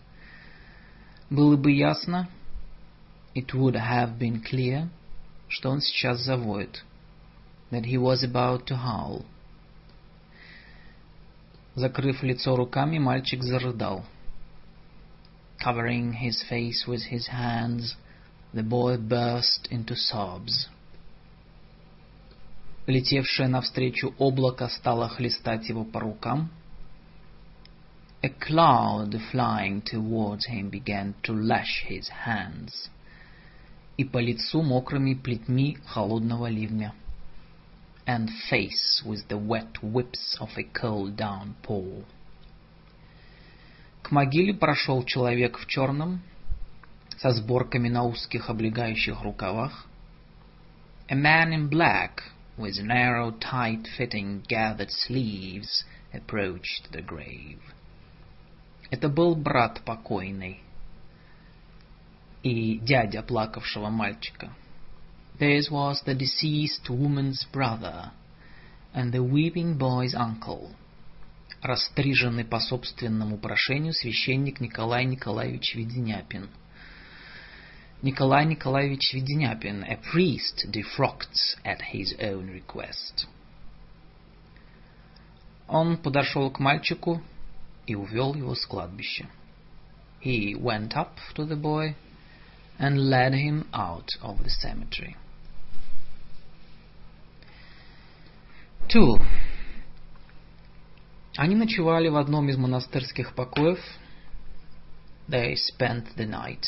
[1.31, 2.29] было бы ясно,
[3.35, 4.89] it would have been clear,
[5.49, 6.85] что он сейчас завоет,
[7.73, 9.25] that he was about to howl.
[11.77, 14.05] Закрыв лицо руками, мальчик зарыдал.
[15.59, 17.97] Covering his face with his hands,
[18.53, 20.69] the boy burst into sobs.
[22.87, 26.51] Летевшее навстречу облако стало хлестать его по рукам.
[28.23, 32.91] A cloud flying towards him began to lash his hands.
[33.97, 36.93] И по лицу мокрыми плетьми холодного ливня.
[38.07, 42.05] And face with the wet whips of a cold downpour.
[44.03, 46.21] К могиле прошел человек в черном,
[47.19, 49.87] со сборками на узких облегающих рукавах.
[51.09, 52.23] A man in black
[52.57, 57.61] with narrow, tight-fitting, gathered sleeves, approached the grave.
[58.91, 60.61] Это был брат покойный
[62.43, 64.53] и дядя плакавшего мальчика.
[65.40, 68.12] This was the deceased woman's brother
[68.92, 70.74] and the weeping boy's uncle,
[71.62, 76.50] растриженный по собственному прошению священник Николай Николаевич Веденяпин.
[78.02, 83.28] Николай Николаевич Vedenyapin, a priest, defrocked at his own request.
[85.68, 87.22] Он подошел к мальчику
[87.86, 89.28] и увел его с кладбища.
[90.20, 91.96] He went up to the boy
[92.80, 95.16] and led him out of the cemetery.
[98.89, 99.19] 2.
[101.37, 103.79] Они ночевали в одном из монастырских покоев.
[105.29, 106.65] They spent the night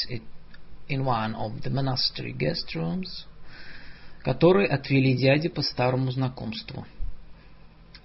[0.88, 3.26] in one of the monastery guest rooms.
[4.24, 6.86] который отвели дяде по старому знакомству.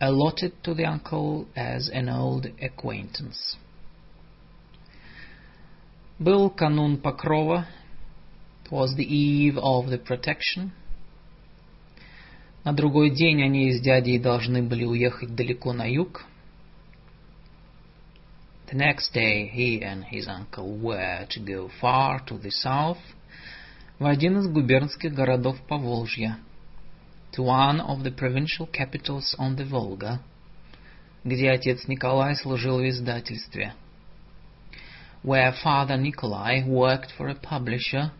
[0.01, 3.57] Allotted to the uncle as an old acquaintance.
[6.19, 7.67] Был канун Покрова.
[8.65, 10.71] It was the eve of the protection.
[12.64, 16.24] На другой день они с дядей должны были уехать далеко на юг.
[18.70, 22.96] The next day he and his uncle were to go far to the south,
[23.98, 26.38] в один из губернских городов Поволжья,
[27.36, 30.20] to one of the provincial capitals on the Volga,
[31.22, 33.74] где отец Николай служил в издательстве,
[35.22, 38.10] where father Nikolai worked for a publisher,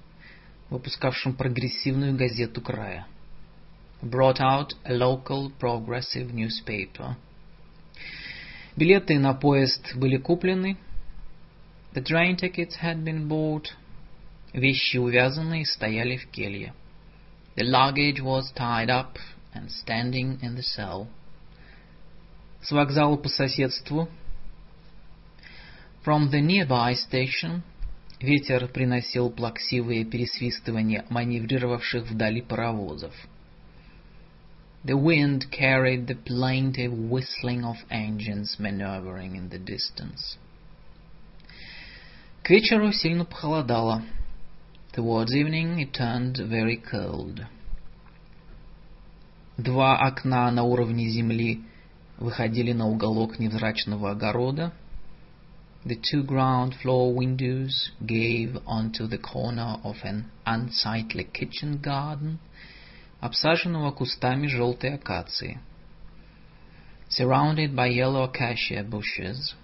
[0.69, 3.07] выпускавшим прогрессивную газету края,
[4.05, 7.17] brought out a local progressive newspaper–
[8.77, 10.77] Билеты на поезд были куплены.
[11.93, 13.69] The train tickets had been bought.
[14.53, 16.75] Вещи увязаны стояли в келье.
[17.55, 19.17] The luggage was tied up
[19.55, 21.07] and standing in the cell.
[22.63, 24.09] С вокзала по соседству.
[26.05, 27.63] From the nearby station
[28.19, 33.15] ветер приносил плаксивые пересвистывания маневрировавших вдали паровозов.
[34.84, 40.38] The wind carried the plaintive whistling of engines maneuvering in the distance.
[42.44, 44.04] К вечеру сильно похолодало.
[44.94, 47.46] Towards evening it turned very cold.
[49.58, 51.64] Два окна на уровне земли
[52.18, 54.74] выходили на уголок невзрачного огорода.
[55.86, 62.50] The two ground floor windows gave onto the corner of an unsightly kitchen garden –
[63.24, 65.60] обсаженного кустами желтой акации.
[67.10, 69.56] Surrounded by yellow acacia bushes.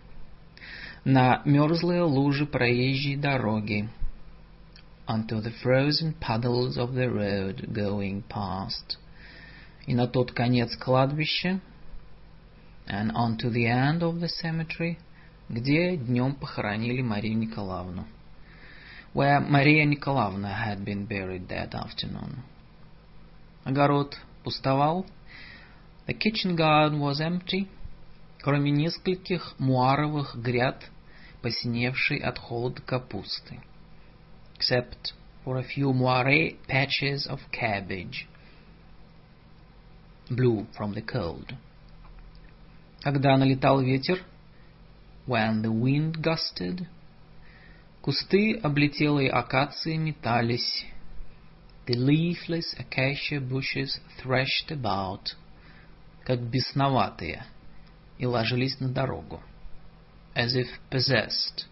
[1.04, 3.88] На мерзлые лужи проезжей дороги.
[5.08, 8.98] Onto the frozen puddles of the road going past.
[9.86, 11.62] И на тот конец кладбища.
[12.88, 14.98] And onto the end of the cemetery,
[15.50, 18.06] где днем похоронили Марию Николаевну.
[19.14, 22.44] Where Maria Nikolaevna had been buried that afternoon.
[23.65, 25.07] Огород пустовал.
[26.07, 27.69] The kitchen garden was empty,
[28.41, 30.91] кроме нескольких муаровых гряд,
[31.43, 33.61] посиневшей от холода капусты.
[34.59, 35.13] Except
[35.45, 38.27] for a few moire patches of cabbage,
[40.29, 41.55] blue from the cold.
[43.03, 44.21] Когда налетал ветер,
[45.27, 46.87] when the wind gusted,
[48.03, 50.87] кусты облетелой акации метались,
[51.86, 55.36] The leafless acacia bushes threshed about,
[56.24, 57.44] как бесноватые,
[58.18, 59.42] и ложились на дорогу,
[60.36, 61.66] as if possessed,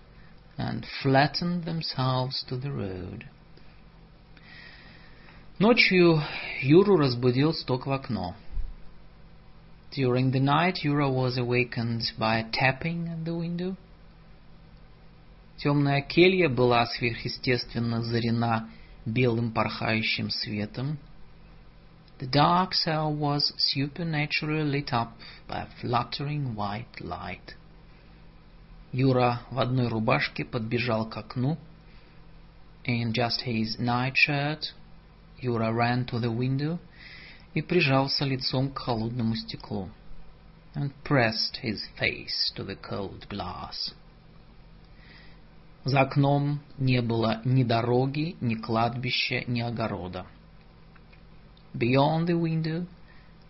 [0.57, 3.25] and flattened themselves to the road.
[5.57, 6.21] Ночью
[6.61, 8.35] Юру разбудил стук в окно.
[9.95, 13.75] During the night, Yura was awakened by a tapping at the window.
[15.57, 18.69] Темная келья была сверхъестественно зарена
[19.07, 20.97] белым порхающим светом.
[22.19, 25.13] The dark cell was supernaturally lit up
[25.47, 27.55] by a fluttering white light.
[28.91, 31.57] Юра в одной рубашке подбежал к окну.
[32.85, 34.73] In just his nightshirt,
[35.39, 36.79] Юра ran to the window
[37.53, 39.89] и прижался лицом к холодному стеклу.
[40.75, 43.93] And pressed his face to the cold glass.
[45.90, 50.26] За окном не было ни дороги, ни кладбища, ни огорода.
[51.74, 52.86] Beyond the window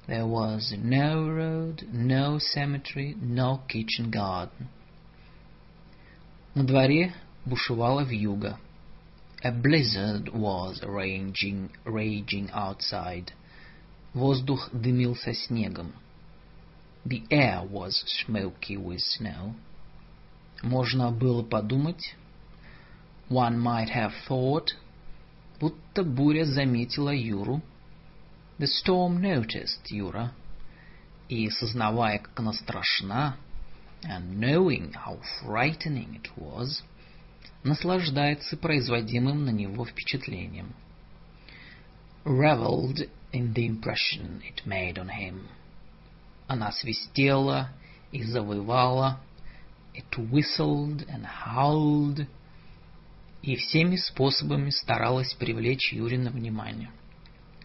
[0.07, 4.69] there was no road, no cemetery, no kitchen garden.
[6.55, 7.13] На дворе
[7.45, 8.57] бушевала вьюга.
[9.43, 13.33] A blizzard was raging, raging outside.
[14.15, 15.93] Воздух дымился снегом.
[17.05, 19.57] The air was smoky with snow.
[20.63, 22.15] Можно было подумать,
[23.30, 24.76] one might have thought,
[25.60, 27.62] будто буря заметила Юру.
[28.60, 30.32] The storm noticed Юра,
[31.28, 33.36] и, сознавая, как она страшна,
[34.04, 36.84] and knowing how frightening it was,
[37.64, 40.74] наслаждается производимым на него впечатлением.
[42.26, 45.48] Reveled in the impression it made on him.
[46.48, 47.70] Она свистела
[48.12, 49.20] и завывала,
[49.94, 52.28] it whistled and howled,
[53.43, 56.91] И всеми способами старалась привлечь Юрина внимание.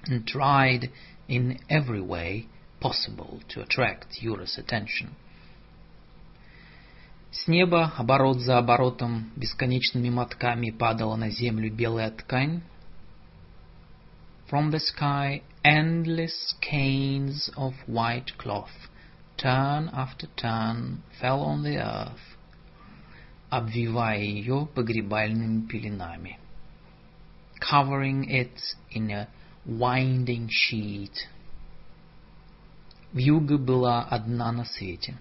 [0.07, 0.91] And tried
[1.27, 2.47] in every way
[2.79, 5.09] possible to attract Yura's attention.
[7.31, 12.61] С неба, оборот за оборотом, бесконечными мотками падала на землю белая ткань.
[14.51, 18.89] From the sky endless skeins of white cloth,
[19.37, 22.32] turn after turn, fell on the earth,
[23.53, 26.39] обвивая ее погребальными пеленами,
[27.61, 28.57] covering it
[28.95, 29.27] in a
[29.67, 31.13] winding sheet.
[33.13, 35.19] Вьюга была одна на свете.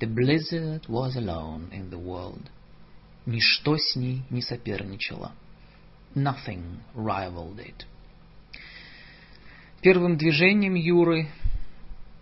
[0.00, 2.50] The blizzard was alone in the world.
[3.24, 5.32] Ничто с ней не соперничало.
[6.14, 7.86] Nothing rivaled it.
[9.80, 11.30] Первым движением Юры,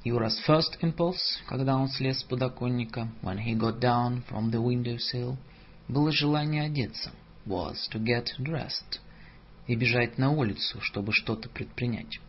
[0.08, 4.96] Yura's first impulse, когда он слез с подоконника, when he got down from the window
[4.96, 5.36] sill,
[5.86, 7.10] было желание одеться,
[7.44, 9.00] was to get dressed,
[9.66, 12.20] и бежать на улицу, чтобы что-то предпринять,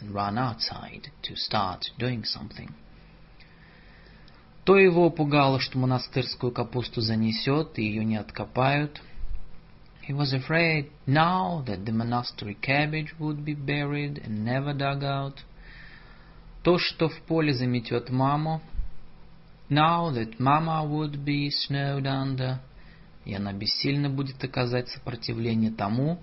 [0.00, 2.70] and run outside to start doing something.
[4.64, 9.00] То его пугало, что монастырскую капусту занесет, и ее не откопают.
[10.08, 15.44] He was afraid now that the monastery cabbage would be buried and never dug out.
[16.62, 18.60] То, что в поле заметет маму.
[19.70, 22.58] Now that mama would be snowed under.
[23.24, 26.18] И она бессильно будет оказать сопротивление тому.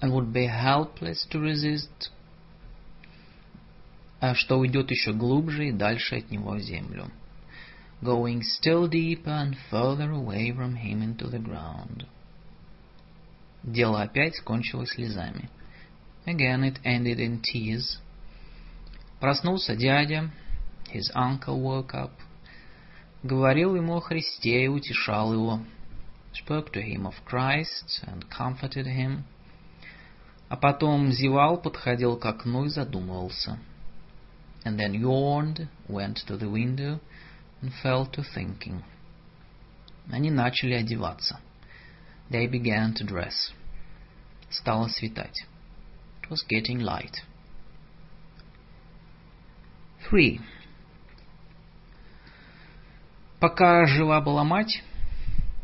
[0.00, 2.10] And would be helpless to resist.
[4.20, 7.10] А что уйдет еще глубже и дальше от него в землю.
[8.02, 12.06] Going still deeper and further away from him into the ground.
[13.62, 15.48] Дело опять кончилось слезами.
[16.24, 18.00] Again it ended in tears.
[19.20, 20.30] Проснулся дядя.
[20.92, 22.12] His uncle woke up.
[23.22, 25.60] Говорил ему о Христе и утешал его.
[26.34, 29.24] Spoke to him of Christ and comforted him.
[30.48, 33.58] А потом зевал, подходил к окну и задумывался.
[34.64, 37.00] And then yawned, went to the window
[37.62, 38.82] and fell to thinking.
[40.10, 41.40] Они начали одеваться.
[42.30, 43.52] They began to dress.
[44.50, 45.46] Стало светать.
[46.22, 47.22] It was getting light.
[50.10, 50.40] 3.
[53.40, 54.82] Пока жива была мать,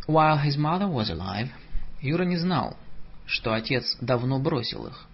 [0.06, 1.48] while his mother was alive,
[2.00, 2.76] Юра не знал,
[3.26, 5.06] что отец давно бросил их.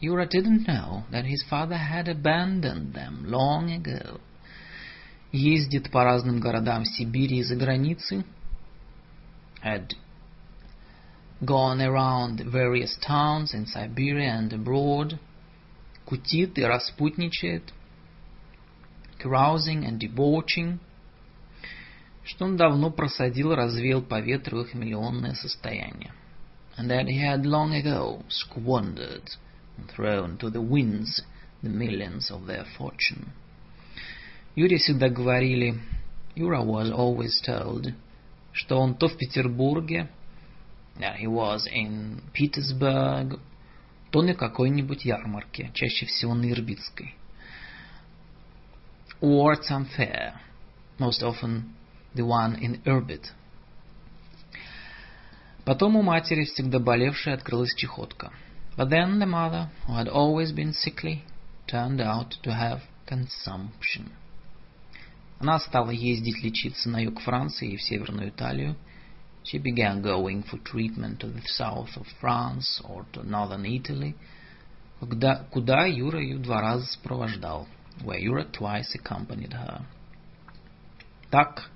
[0.00, 4.20] Юра didn't know that his father had abandoned them long ago.
[5.32, 8.24] Ездит по разным городам Сибири и за границей.
[9.62, 9.94] Had
[11.40, 15.18] gone around various towns in Siberia and abroad,
[16.04, 17.72] кутит и распутничает,
[19.24, 20.78] carousing and debauching,
[22.24, 26.12] что он давно просадил, развеял по ветру их миллионное состояние,
[26.76, 29.28] and that he had long ago squandered
[29.76, 31.22] and thrown to the winds
[31.62, 33.32] the millions of their fortune.
[34.54, 35.80] Юре всегда говорили,
[36.34, 37.94] Юра was always told,
[38.52, 40.08] что он то в Петербурге,
[40.96, 43.40] Yeah, he was in Petersburg,
[44.12, 47.14] то на какой-нибудь ярмарке, чаще всего на Ирбитской.
[49.20, 49.88] or some
[50.98, 51.74] most often
[52.14, 53.32] the one in Irbit.
[55.64, 58.32] Потом у матери, всегда болевшей, открылась чехотка.
[58.76, 61.24] But then the mother, who had always been sickly,
[61.66, 64.10] turned out to have consumption.
[65.38, 68.76] Она стала ездить лечиться на юг Франции и в Северную Италию.
[69.44, 74.14] She began going for treatment to the south of France or to northern Italy,
[75.00, 77.66] куда, куда Юра ее два раза сопровождал–
[78.02, 79.84] where Юра twice accompanied her.
[81.30, 81.70] Так,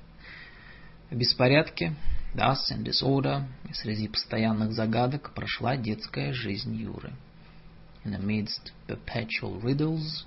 [1.10, 1.94] в беспорядке,
[2.34, 7.12] thus in disorder, и среди постоянных загадок прошла детская жизнь Юры.
[8.04, 10.24] In amidst perpetual riddles,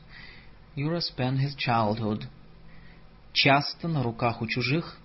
[0.75, 2.27] Юра spent his childhood
[3.33, 4.97] часто на руках у чужих,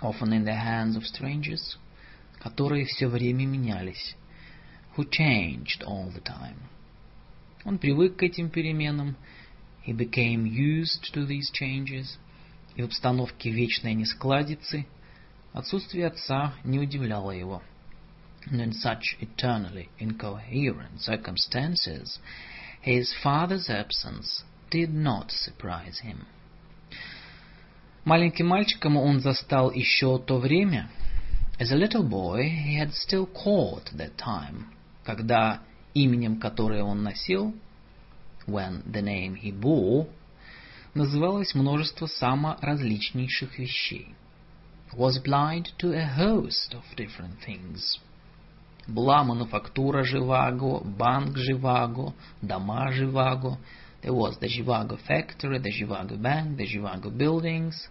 [0.00, 1.76] often in the hands of strangers,
[2.40, 4.16] которые все время менялись,
[4.96, 6.58] who changed all the time.
[7.64, 9.16] Он привык к этим переменам,
[9.81, 12.17] he became used to these changes,
[12.75, 14.85] и в обстановке вечной нескладицы
[15.53, 17.61] отсутствие отца не удивляло его.
[18.49, 22.19] And in such eternally incoherent circumstances,
[22.81, 26.25] his father's absence did not surprise him.
[28.05, 30.89] Маленьким мальчиком он застал еще то время.
[31.59, 34.65] As a little boy, he had still caught that time,
[35.05, 35.61] когда
[35.93, 37.53] именем, которое он носил,
[38.47, 40.07] when the name he bore,
[40.93, 44.15] называлось множество саморазличнейших вещей.
[44.93, 47.99] Was blind to a host of different things.
[48.87, 53.57] Была мануфактура Живаго, банк Живаго, дома Живаго,
[54.03, 57.87] There was the Zhivago factory, the Zhivago bank, the Zhivago buildings.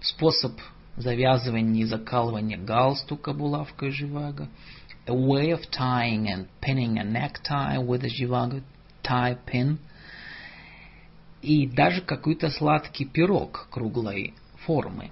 [0.00, 0.58] Способ
[0.96, 4.48] завязывания и закалывания галстука булавкой Живаго.
[5.08, 8.62] a way of tying and pinning a necktie with a Zhivago
[9.03, 9.77] tie pin,
[11.41, 14.33] и даже какой-то сладкий пирог круглой
[14.65, 15.11] формы,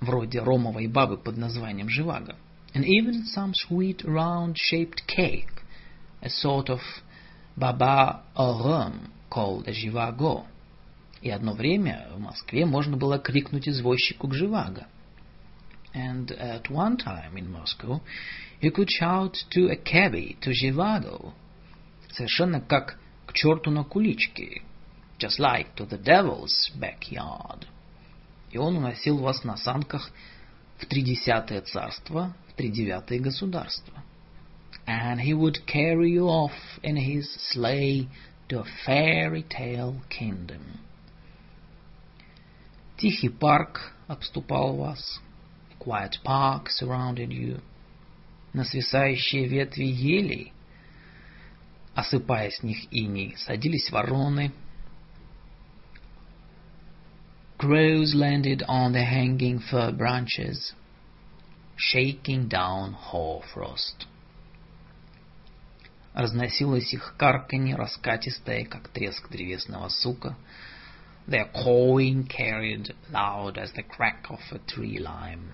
[0.00, 2.36] вроде ромовой бабы под названием Живаго.
[2.74, 5.62] And even some sweet round-shaped cake,
[6.20, 6.80] a sort of
[7.56, 10.44] baba au rhum called Zhivago.
[11.22, 14.86] И одно время в Москве можно было крикнуть извозчику к Живаго.
[15.94, 18.02] And at one time in Moscow,
[18.60, 21.32] you could shout to a cabby to Zhivago.
[22.12, 22.98] Совершенно как
[23.36, 24.62] черту на куличке.
[25.18, 27.66] Just like to the devil's backyard.
[28.50, 30.10] И он уносил вас на санках
[30.78, 34.02] в тридесятое царство, в тридевятое государство.
[34.86, 38.08] And he would carry you off in his sleigh
[38.48, 40.80] to a fairy tale kingdom.
[42.96, 45.20] Тихий парк обступал вас.
[45.78, 47.60] Quiet park surrounded you.
[48.52, 50.52] На свисающие ветви елей,
[51.95, 54.51] осыпая с них иней, садились вороны.
[57.57, 60.73] Crows landed on the hanging fir branches,
[61.77, 64.07] shaking down hoarfrost.
[66.13, 70.35] Разносилось их карканье, раскатистое, как треск древесного сука.
[71.27, 75.53] Their cawing carried loud as the crack of a tree lime.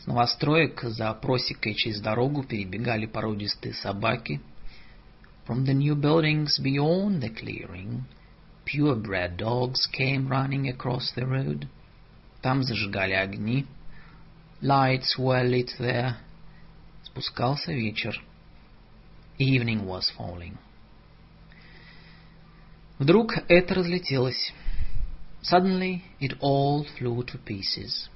[0.00, 4.40] С новостроек за просекой через дорогу перебегали породистые собаки.
[5.46, 8.04] From the new buildings beyond the clearing,
[8.64, 11.68] purebred dogs came running across the road.
[12.40, 13.66] Там зажигали огни.
[14.62, 16.14] Lights were lit there.
[17.04, 18.22] Спускался вечер.
[19.38, 20.56] Evening was falling.
[22.98, 24.54] Вдруг это разлетелось.
[25.42, 28.08] Suddenly it all flew to pieces.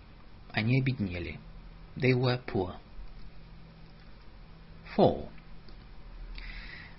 [0.50, 1.38] Они обеднели.
[1.96, 2.74] They were poor.
[4.96, 5.28] 4.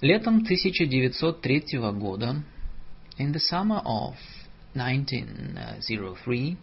[0.02, 2.44] Летом 1903 года,
[3.18, 4.16] in the summer of
[4.74, 6.58] 1903,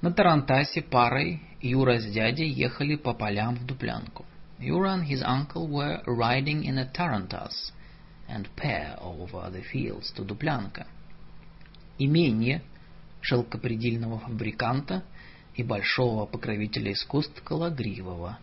[0.00, 4.24] на Тарантасе парой Юра с дядей ехали по полям в Дуплянку.
[4.58, 7.72] Юра and his uncle were riding in a tarantas
[8.28, 10.86] and pair over the fields to Дуплянка.
[11.98, 12.62] Имение
[13.20, 15.04] шелкопредельного фабриканта–
[15.54, 18.38] и большого покровителя искусств Калагривова,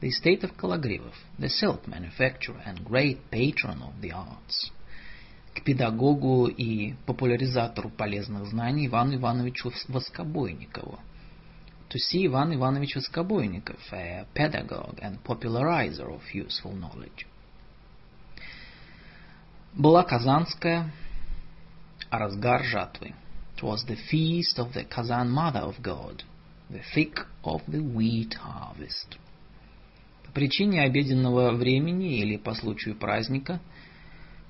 [0.00, 4.70] the estate of Kalagriv, the silk manufacturer and great patron of the arts.
[5.54, 10.98] К педагогу и популяризатору полезных знаний Ивану Ивановичу Воскобойникову.
[11.90, 17.26] To see Иван Иванович Воскобойников, a pedagogue and popularizer of useful knowledge.
[19.74, 20.92] Была Казанская,
[22.10, 23.14] а разгар жатвы.
[23.56, 26.22] It was the feast of the Kazan Mother of God,
[26.70, 29.18] the thick of the wheat harvest.
[30.24, 33.60] По причине обеденного времени или по случаю праздника,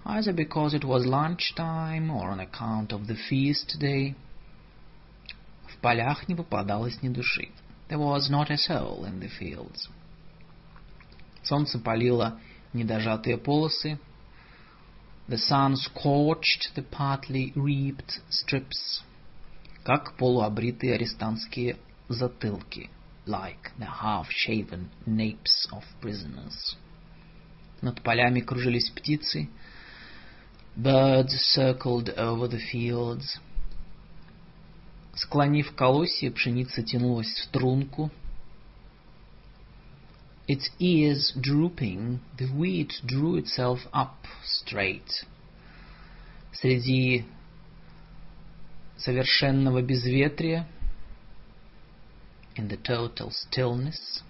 [0.05, 4.15] either because it was lunchtime or on account of the feast day,
[5.67, 7.49] в полях не попадалось ни души.
[7.89, 9.89] There was not a soul in the fields.
[11.43, 12.39] Солнце палило
[12.75, 13.99] недожатые полосы.
[15.27, 19.03] The sun scorched the partly reaped strips,
[19.85, 21.77] как полуобритые арестантские
[22.13, 22.91] затылки,
[23.27, 26.77] like the half-shaven napes of prisoners.
[27.83, 29.49] Над полями кружились птицы.
[30.77, 33.39] Birds circled over the fields.
[35.15, 38.11] Склонив колосья, пшеница тянулась в струнку.
[40.49, 45.09] Its ears drooping, the wheat drew itself up straight.
[46.53, 47.25] Среди
[48.97, 50.67] совершенного безветрия
[52.57, 54.23] in the total stillness,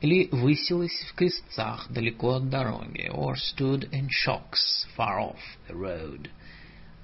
[0.00, 6.30] или высилась в крестцах далеко от дороги, or stood in shocks far off the road,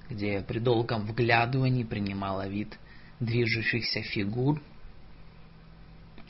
[0.09, 2.77] где при долгом вглядывании принимала вид
[3.19, 4.61] движущихся фигур,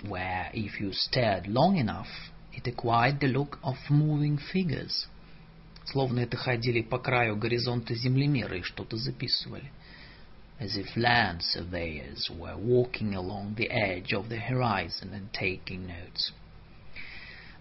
[0.03, 2.07] where if you stared long enough,
[2.53, 5.07] it acquired the look of moving figures,
[5.85, 9.71] словно это ходили по краю горизонта землемеры и что-то записывали
[10.58, 16.32] as if land surveyors were walking along the edge of the horizon and taking notes.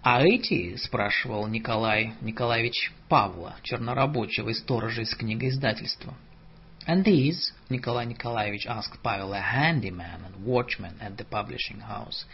[0.03, 6.15] «А эти?» — спрашивал Николай Николаевич Павла, чернорабочего и сторожа из книгоиздательства.
[6.87, 12.25] And these, Nikolai Nikolaevich asked Pavel, a handyman and watchman at the publishing house,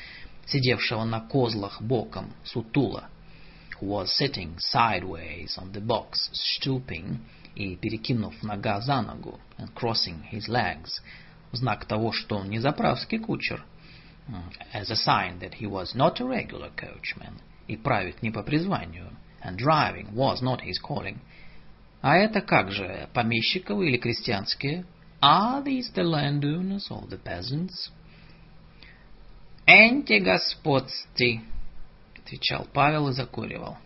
[0.46, 3.10] сидевшего на козлах боком, сутула,
[3.80, 7.20] who was sitting sideways on the box, stooping,
[7.55, 11.03] и перекинув нога за ногу, and crossing his legs,
[11.51, 13.65] в знак того, что он не заправский кучер,
[14.73, 19.11] as a sign that he was not a regular coachman и правит не по призванию,
[19.45, 21.19] and driving was not his calling.
[22.01, 24.85] А это как же, помещиковы или крестьянские?
[25.21, 27.91] Are these the landowners or the peasants?
[29.67, 31.41] «Энти господсти»,—
[32.17, 33.79] отвечал Павел и закуривал.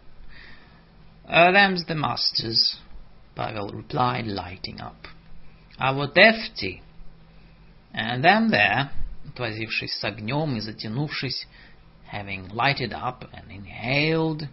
[1.29, 2.79] «Them's the masters»,—
[3.36, 5.08] Павел replied, lighting up.
[5.78, 6.82] «А вот эфти,
[7.94, 8.90] and them there»,
[9.28, 11.48] отвозившись с огнем и затянувшись,
[12.12, 14.48] having lighted up and inhaled,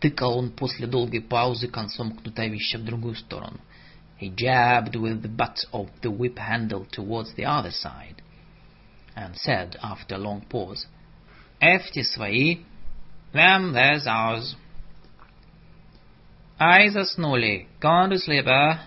[0.00, 3.60] тыкал он после долгой паузы концом кнутовища в другую сторону.
[4.20, 8.22] He jabbed with the butt of the whip handle towards the other side
[9.14, 10.86] and said after a long pause,
[11.60, 12.58] Эфти свои,
[13.32, 14.56] them there's ours.
[16.61, 18.81] Ай заснули, gone to sleep, а?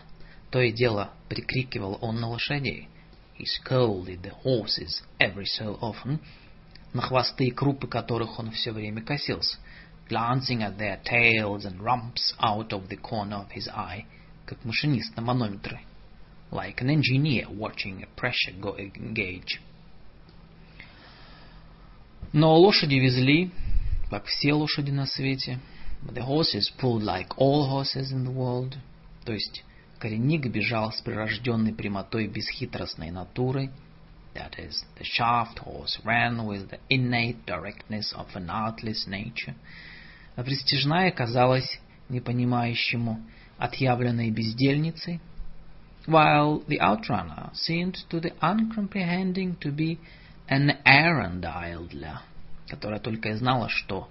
[0.50, 2.88] То и дело прикрикивал он на лошадей.
[3.38, 6.18] He scolded the horses every so often,
[6.92, 9.58] на хвосты и крупы которых он все время косился,
[10.10, 14.04] glancing at their tails and rumps out of the corner of his eye,
[14.44, 15.80] как машинист на манометре,
[16.50, 18.52] like an engineer watching a pressure
[19.14, 19.60] gauge.
[22.34, 23.50] Но лошади везли,
[24.10, 25.58] как все лошади на свете.
[26.03, 28.77] But the horses pulled like all horses in the world.
[29.25, 29.63] То есть
[29.99, 33.71] коренник бежал с прирожденной прямотой бесхитростной натурой.
[34.33, 39.55] That is, the shaft horse ran with the innate directness of an artless nature.
[40.35, 43.21] А пристижная казалась непонимающему
[43.57, 45.19] отъявленной бездельницей,
[46.05, 49.97] while the outrunner seemed to the uncomprehending to be
[50.47, 52.19] an Arundel,
[52.67, 54.07] которая только и знала, что, вы,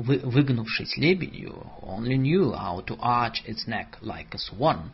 [0.00, 4.90] выгнувшись лебедью, only knew how to arch its neck like a swan,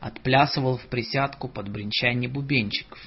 [0.00, 2.98] отплясывал в присядку под бренчание бубенчиков,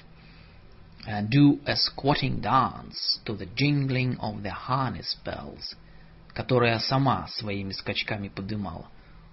[1.08, 5.76] and do a squatting dance to the jingling of the harness bells,
[6.34, 8.88] которая сама своими скачками подымала,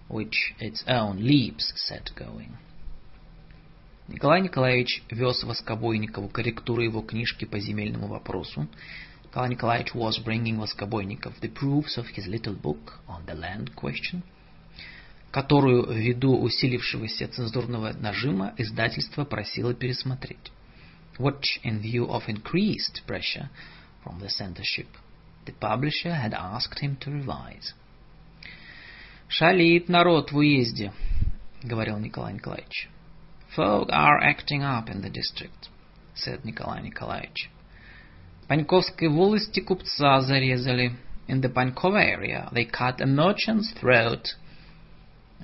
[0.09, 2.57] which its own leaps set going.
[4.09, 8.69] Николай Николаевич вез Воскобойникову корректуру его книжки по земельному вопросу.
[9.36, 14.24] Николай Николаевич was bringing Воскобойников the proofs of his little book on the land question,
[15.32, 20.52] которую ввиду усилившегося цензурного нажима издательство просило пересмотреть.
[21.18, 23.50] Which, in view of increased pressure
[24.04, 24.88] from the censorship,
[25.46, 27.74] the publisher had asked him to revise.
[29.30, 32.90] «Шалит народ в уезде», — говорил Николай Николаевич.
[33.56, 35.70] Folk are acting up in the district,
[36.16, 37.50] said Николай Николаевич.
[38.49, 40.93] Паньковской волости купца зарезали.
[41.29, 44.37] In the Panькова area they cut a merchant's throat.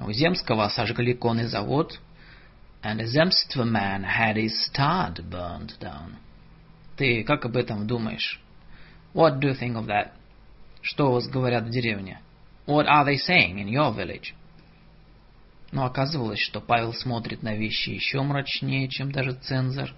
[0.01, 1.99] У Земского сожгли конный завод.
[2.83, 6.17] And a man had his stud burned down.
[6.97, 8.41] Ты как об этом думаешь?
[9.15, 10.13] What do you think of that?
[10.81, 12.21] Что у вас говорят в деревне?
[12.67, 14.35] What are they saying in your village?
[15.73, 19.91] Но оказывалось, что Павел смотрит на вещи еще мрачнее, чем даже цензор.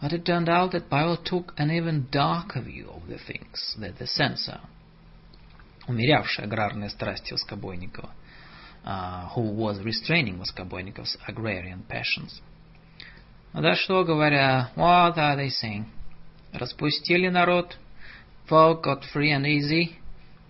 [0.00, 3.94] But it turned out that Pavel took an even darker view of the things than
[3.98, 4.60] the censor,
[5.88, 8.10] умерявший аграрные страсти Воскобойникова,
[8.84, 12.40] uh, who was restraining Воскобойников's agrarian passions.
[13.54, 15.86] Да что говоря, what are they saying?
[16.52, 17.76] Распустили народ,
[18.46, 19.96] folk got free and easy,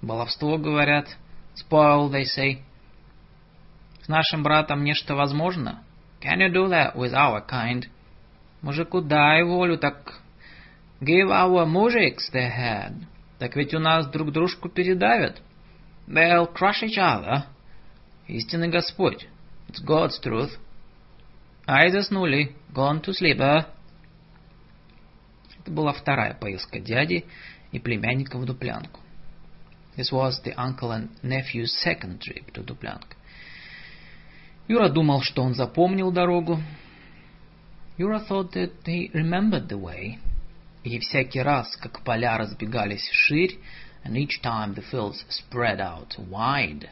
[0.03, 1.07] баловство говорят,
[1.55, 2.63] spoil, they say,
[4.03, 5.85] С нашим братом нечто возможно?
[6.21, 7.87] Can you do that with our kind?
[8.62, 10.22] Мужику дай волю, так
[11.02, 12.94] give our mujiks their head.
[13.40, 15.42] Так ведь у нас друг дружку передавят.
[16.08, 17.44] They'll crush each other.
[18.28, 19.28] Истинный Господь.
[19.68, 20.52] It's God's truth.
[21.68, 22.56] Ай, заснули.
[22.74, 23.68] Gone to sleep, а?
[25.60, 27.26] Это была вторая поездка дяди
[27.72, 29.00] и племянника в Дуплянку.
[29.98, 33.16] This was the uncle and nephew's second trip to Дуплянка.
[34.68, 36.62] Юра думал, что он запомнил дорогу.
[37.99, 40.19] Юра thought that he remembered the way.
[40.85, 43.59] И всякий раз, как поля разбегались вширь,
[44.05, 46.89] and each time the fields spread out wide,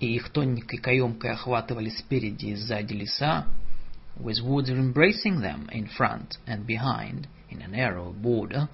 [0.00, 3.46] и их тоненькой каемкой охватывали спереди и сзади леса,
[4.18, 8.68] with woods embracing them in front and behind in a narrow border,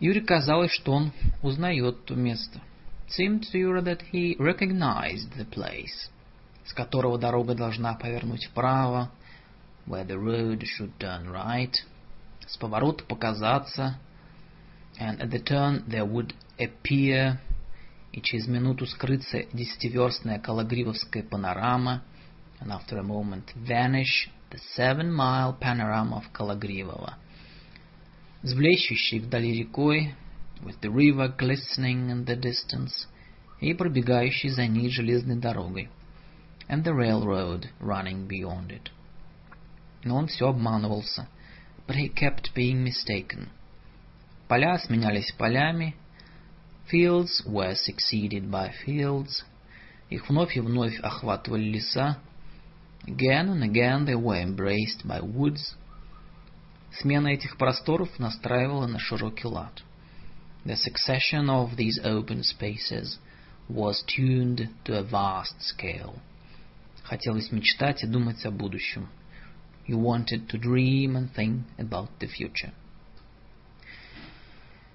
[0.00, 1.12] Юре казалось, что он
[1.42, 2.60] узнает то место.
[3.06, 6.10] It seemed to Yura that he recognized the place
[6.64, 9.10] с которого дорога должна повернуть вправо,
[9.86, 11.74] where the road should turn right,
[12.46, 13.98] с поворота показаться,
[14.98, 17.38] and at the turn there would appear,
[18.12, 22.02] и через минуту скрыться десятиверстная калагривовская панорама,
[22.60, 27.16] and after a moment vanish the seven-mile panorama of Калагривова.
[28.42, 30.14] с блещущей вдали рекой,
[30.62, 33.08] with the river glistening in the distance,
[33.60, 35.88] и пробегающей за ней железной дорогой,
[36.68, 38.90] and the railroad running beyond it.
[40.07, 41.27] Но он все обманывался,
[41.85, 43.49] but he kept being mistaken.
[44.47, 45.95] Поля сменялись полями,
[46.89, 49.43] fields were succeeded by fields,
[50.09, 52.19] их вновь и вновь охватывали леса,
[53.05, 55.75] again and again they were embraced by woods.
[56.93, 59.83] Смена этих просторов настраивала на широкий лад.
[60.63, 63.19] The succession of these open spaces
[63.67, 66.21] was tuned to a vast scale.
[67.03, 69.09] Хотелось мечтать и думать о будущем.
[69.86, 72.72] You wanted to dream and think about the future.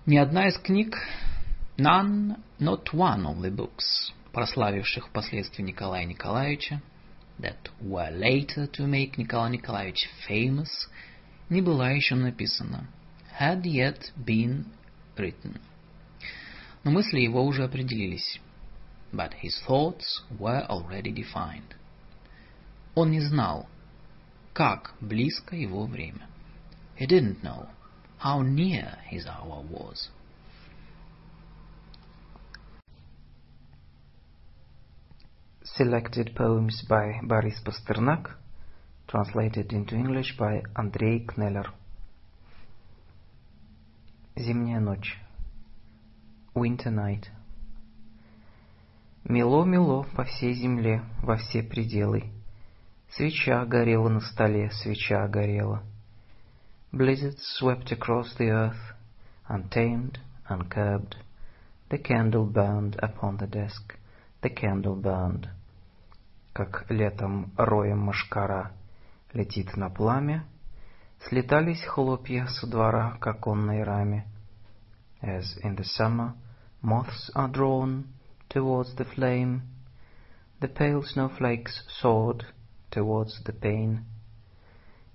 [0.06, 0.96] Ни одна из книг,
[1.78, 6.82] none, not one of the books, прославивших впоследствии Николая Николаевича,
[7.40, 10.88] that were later to make Николай Николаевич famous,
[11.50, 12.88] не была еще написана,
[13.40, 14.66] had yet been
[15.18, 15.60] written.
[16.84, 18.40] Но мысли его уже определились.
[19.12, 21.76] But his thoughts were already defined.
[22.96, 23.68] Он не знал,
[24.53, 26.29] как близко его время.
[26.99, 27.69] He didn't know
[28.19, 30.11] how near his hour was.
[35.65, 38.37] Selected poems by Boris Pasternak,
[39.09, 41.73] translated into English by Andrei Kneller.
[44.37, 45.19] Зимняя ночь.
[46.55, 47.29] Winter night.
[49.25, 52.25] Мело-мело по всей земле, во все пределы.
[53.12, 55.82] Свеча горела на столе, свеча горела.
[56.92, 58.94] Blizzard swept across the earth,
[59.48, 61.16] untamed, uncurbed.
[61.90, 63.98] The candle burned upon the desk,
[64.42, 65.50] the candle burned.
[66.54, 68.72] Как летом роем машкара
[69.34, 70.46] летит на пламя,
[71.28, 74.28] слетались хлопья со двора к оконной раме.
[75.24, 76.34] As in the summer
[76.84, 78.06] moths are drawn
[78.48, 79.64] towards the flame,
[80.60, 82.46] the pale snowflakes soared
[82.93, 84.05] towards the pane.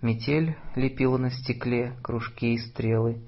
[0.01, 3.21] Метель лепила на стекле кружки и стрелы,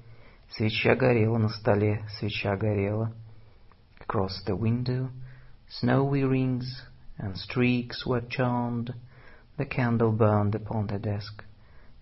[0.50, 3.14] свеча горела на столе, свеча горела.
[4.00, 5.10] Across the window,
[5.68, 6.66] snowy rings
[7.18, 8.94] and streaks were charmed,
[9.56, 11.44] the candle burned upon the desk,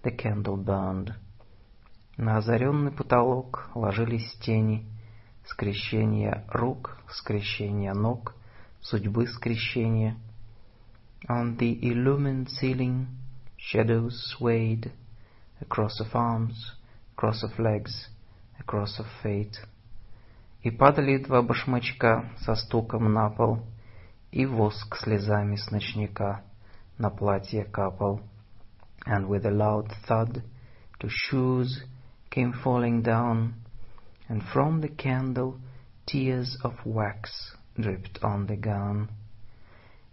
[0.03, 1.15] the candle burned.
[2.17, 4.87] На озаренный потолок ложились тени,
[5.47, 8.35] скрещения рук, скрещения ног,
[8.81, 10.17] судьбы скрещения—
[11.30, 13.08] On the illumined ceiling,
[13.58, 14.92] shadows swayed,
[15.62, 16.74] a cross of arms,
[17.16, 18.10] cross of legs,
[18.60, 19.58] a cross of fate.
[20.62, 23.66] И падали два башмачка со стуком на пол,
[24.32, 26.44] и воск слезами с ночника
[26.98, 28.22] на платье капал.
[29.06, 30.44] And with a loud thud,
[31.00, 31.84] two shoes
[32.30, 33.54] came falling down,
[34.28, 35.60] and from the candle
[36.06, 39.10] tears of wax dripped on the gown.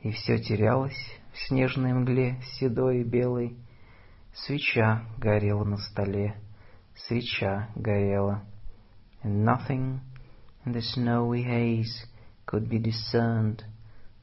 [0.06, 3.58] И все терялось в снежной мгле седой и белой.
[4.36, 6.36] Свеча горела на столе,
[6.94, 8.44] свеча горела.
[9.24, 10.02] And nothing
[10.64, 12.06] in the snowy haze
[12.46, 13.64] could be discerned.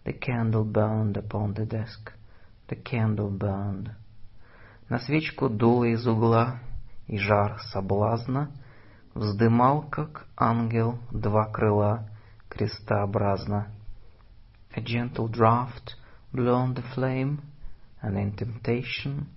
[0.05, 2.13] The candle burned upon the desk,
[2.69, 3.91] the candle burned.
[4.89, 6.61] На свечку дуло из угла,
[7.09, 8.53] и жар соблазна
[9.15, 12.09] Вздымал, как ангел, два крыла
[12.49, 13.67] крестообразно.
[14.76, 15.96] A gentle draught
[16.32, 17.42] blew on the flame,
[18.02, 19.28] and in temptation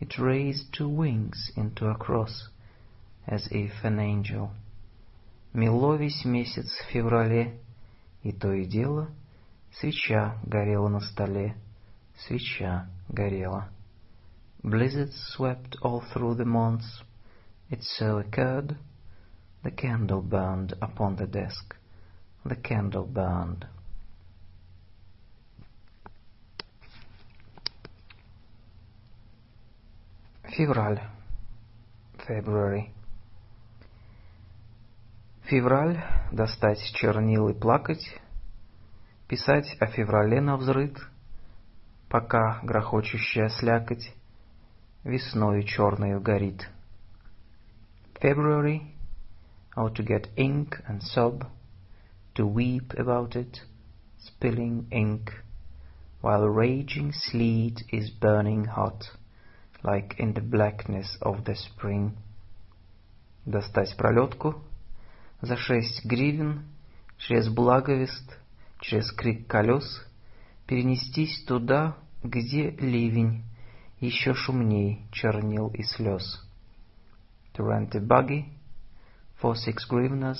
[0.00, 2.48] it raised two wings into a cross,
[3.26, 4.50] as if an angel.
[5.54, 7.58] Мело весь месяц в феврале,
[8.22, 9.08] и то и дело
[9.72, 11.56] свеча горела на столе,
[12.18, 13.68] свеча горела.
[14.62, 17.02] Blizzards swept all through the months.
[17.70, 18.76] It so occurred.
[19.62, 21.76] The candle burned upon the desk.
[22.44, 23.66] The candle burned.
[30.54, 31.00] Февраль.
[32.26, 32.92] February.
[35.44, 36.02] Февраль.
[36.32, 38.20] Достать чернил и плакать.
[39.28, 40.98] Писать о феврале на взрыд,
[42.08, 44.12] Пока грохочущая слякоть
[45.04, 46.68] Весною черною горит.
[48.20, 48.92] February.
[49.76, 51.46] How to get ink and sob,
[52.34, 53.60] To weep about it,
[54.18, 55.30] spilling ink,
[56.20, 59.04] While raging sleet is burning hot
[59.84, 62.16] like in the blackness of the spring.
[63.46, 64.62] Достать пролетку
[65.40, 66.66] за шесть гривен,
[67.16, 68.38] через благовест,
[68.80, 70.06] через крик колес,
[70.66, 73.44] перенестись туда, где ливень,
[73.98, 76.46] еще шумней чернил и слез.
[77.54, 78.46] To rent a buggy
[79.40, 80.38] for six grivnas,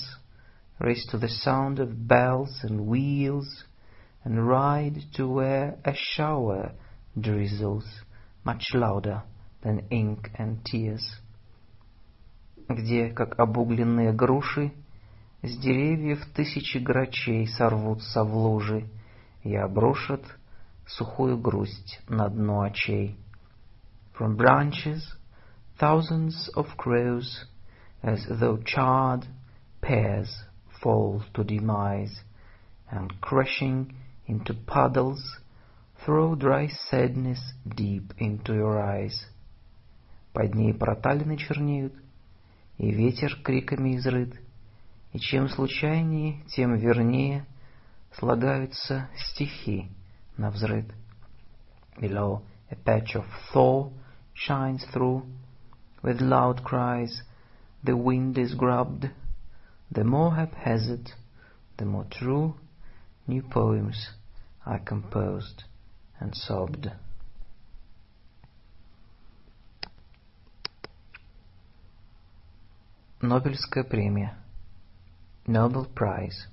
[0.79, 3.65] race to the sound of bells and wheels,
[4.23, 6.73] and ride to where a shower
[7.19, 7.87] drizzles
[8.45, 9.23] much louder
[9.65, 11.03] than ink and tears.
[12.69, 14.73] Где, как обугленные груши,
[15.43, 18.89] с деревьев тысячи грачей сорвутся в лужи
[19.43, 20.25] и обрушат
[20.87, 23.17] сухую грусть на дно очей.
[24.19, 25.03] From branches
[25.79, 27.47] thousands of crows,
[28.03, 29.25] as though charred
[29.81, 30.29] pears,
[30.83, 32.23] fall to demise,
[32.91, 33.95] and crashing
[34.27, 35.39] into puddles,
[36.05, 39.27] throw dry sadness deep into your eyes.
[40.36, 41.94] Под ней проталины чернеют,
[42.78, 44.34] и ветер криками изрыт,
[45.14, 47.46] и чем случайнее, тем вернее
[48.12, 49.90] слагаются стихи
[50.36, 50.94] на взрыд.
[51.98, 53.24] Below a patch of
[53.54, 53.94] thaw
[54.34, 55.24] shines through,
[56.04, 57.22] with loud cries,
[57.82, 59.10] the wind is grubbed,
[59.90, 61.14] the more haphazard,
[61.78, 62.56] the more true,
[63.26, 64.10] new poems
[64.66, 65.64] are composed
[66.20, 66.92] and sobbed.
[73.26, 74.38] Нобелевская премия.
[75.48, 76.48] Nobel Prize.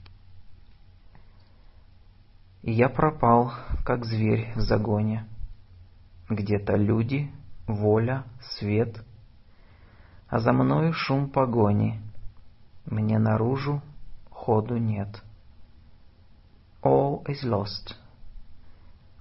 [2.62, 3.52] И я пропал,
[3.84, 5.28] как зверь в загоне.
[6.30, 7.30] Где-то люди,
[7.66, 9.04] воля, свет,
[10.28, 12.00] а за мною шум погони.
[12.86, 13.82] Мне наружу
[14.30, 15.22] ходу нет.
[16.82, 17.96] All is lost.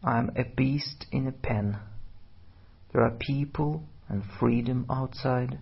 [0.01, 1.79] I am a beast in a pen.
[2.93, 5.59] There are people and freedom outside,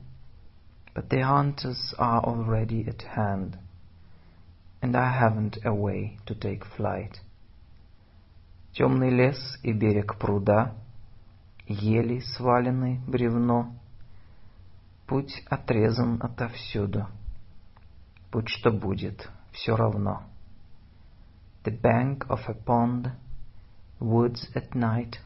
[0.98, 3.58] but the hunters are already at hand,
[4.80, 7.20] and I haven't a way to take flight.
[8.74, 10.74] Темный лес и берег пруда,
[11.66, 13.74] ели свалены бревно,
[15.06, 17.06] путь отрезан отовсюду.
[18.30, 20.22] Будь что будет, все равно.
[21.64, 23.12] The bank of a pond,
[24.00, 25.18] woods at night,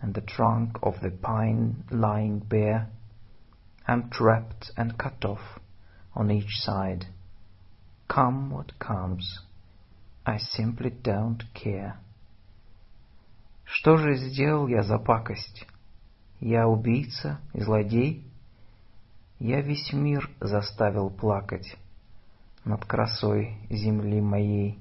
[0.00, 2.90] and the trunk of the pine lying bare,
[3.87, 5.59] am trapped and cut off
[6.15, 7.05] on each side.
[8.07, 9.39] Come what comes,
[10.25, 11.95] I simply don't care.
[13.63, 15.65] Что же сделал я за пакость?
[16.41, 18.25] Я убийца и злодей?
[19.39, 21.77] Я весь мир заставил плакать
[22.65, 24.79] над красой земли моей.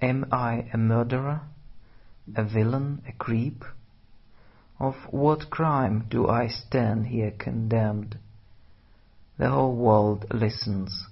[0.00, 1.40] Am I a murderer,
[2.34, 3.64] a villain, a creep?
[4.79, 8.17] Of what crime do I stand here condemned?
[9.37, 11.07] The whole world listens,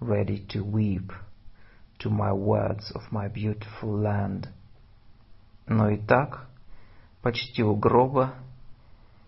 [0.00, 1.12] ready to weep,
[2.00, 4.48] to my words of my beautiful land.
[5.66, 6.46] Но и так,
[7.22, 8.34] почти у гроба,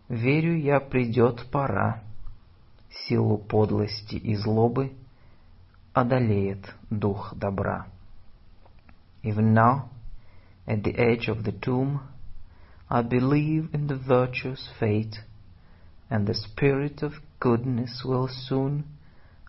[0.09, 2.03] верю я, придет пора,
[2.91, 4.93] силу подлости и злобы
[5.93, 7.87] одолеет дух добра.
[9.23, 9.89] Even now,
[10.67, 12.01] at the edge of the tomb,
[12.91, 15.17] I believe in the virtuous fate,
[16.11, 18.85] and the spirit of goodness will soon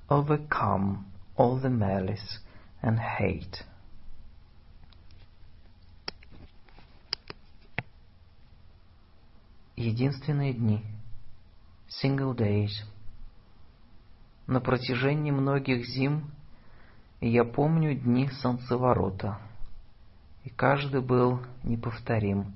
[0.10, 1.06] overcome
[1.38, 2.40] all the malice
[2.82, 3.64] and hate.
[9.78, 10.84] Единственные дни.
[11.88, 12.72] Single days.
[14.46, 16.32] На протяжении многих зим
[17.22, 19.40] я помню дни солнцеворота,
[20.44, 22.54] и каждый был неповторим,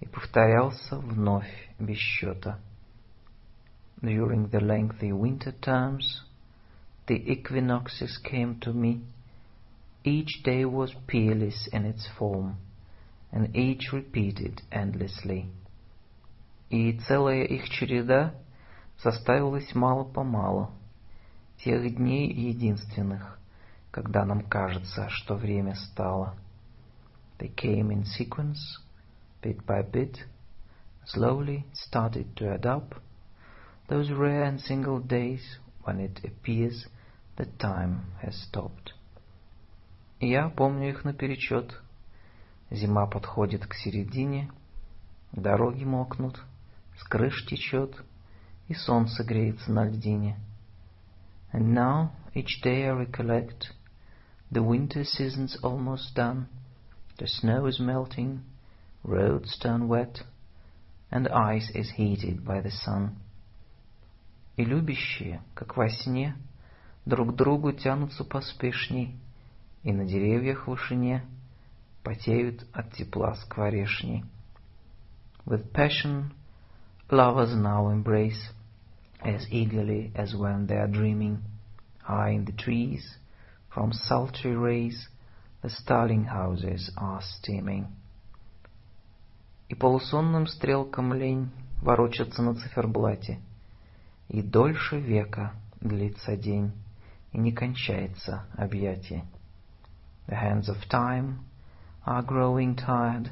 [0.00, 2.58] и повторялся вновь без счета.
[4.02, 6.22] During the lengthy winter terms,
[7.06, 9.02] the equinoxes came to me.
[10.04, 12.56] Each day was peerless in its form,
[13.30, 15.50] and each repeated endlessly.
[16.70, 18.32] и целая их череда
[18.98, 20.70] составилась мало-помалу,
[21.58, 23.38] тех дней единственных,
[23.90, 26.36] когда нам кажется, что время стало.
[27.38, 28.60] They came in sequence,
[29.41, 30.25] bit by bit,
[31.05, 32.95] slowly started to add up
[33.87, 36.87] those rare and single days when it appears
[37.37, 38.93] that time has stopped.
[40.19, 41.79] Я помню их наперечет.
[42.71, 44.51] Зима подходит к середине,
[45.31, 46.41] дороги мокнут,
[46.97, 47.95] с крыш течет,
[48.67, 50.37] и солнце греется на льдине.
[51.53, 53.71] And now, each day I recollect,
[54.51, 56.47] the winter season's almost done,
[57.17, 58.41] the snow is melting,
[59.03, 60.23] roads turn wet,
[61.11, 63.15] and ice is heated by the sun.
[64.57, 66.35] И любящие, как во сне,
[67.05, 69.15] друг к другу тянутся поспешней,
[69.83, 71.23] и на деревьях в вышине
[72.03, 74.23] потеют от тепла скворешней.
[75.45, 76.31] With passion
[77.11, 78.49] Lovers now embrace,
[79.23, 81.43] as eagerly as when they are dreaming.
[82.01, 83.17] High in the trees,
[83.71, 85.07] from sultry rays,
[85.61, 87.87] the starling houses are steaming.
[89.69, 91.49] И полусонным стрелкам лень
[91.81, 93.39] ворочаться на циферблате,
[94.27, 96.71] и дольше века длится день,
[97.31, 99.25] и не кончается объятие.
[100.27, 101.39] The hands of time
[102.05, 103.29] are growing tired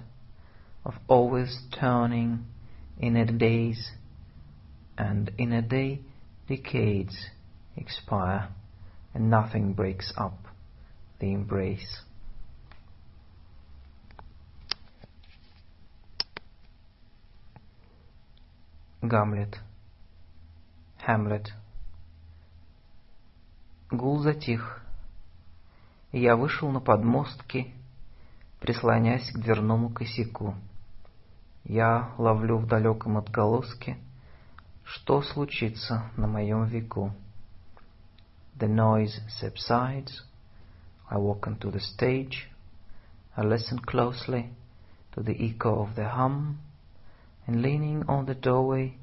[0.83, 2.45] of always turning
[2.97, 3.91] in a days,
[4.97, 6.01] and in a day
[6.47, 7.15] decades
[7.75, 8.49] expire,
[9.13, 10.37] and nothing breaks up
[11.19, 12.03] the embrace.
[19.00, 19.60] Гамлет.
[21.06, 21.46] Hamlet.
[23.92, 24.82] Гул затих.
[26.10, 27.72] Я вышел на подмостки,
[28.58, 30.56] прислонясь к дверному косяку.
[31.62, 33.98] Я ловлю в далеком отголоске,
[34.82, 37.12] что случится на моем веку.
[38.58, 40.24] The noise subsides.
[41.08, 42.50] I walk onto the stage.
[43.36, 44.50] I listen closely
[45.14, 46.58] to the echo of the hum,
[47.47, 48.97] and leaning on the doorway,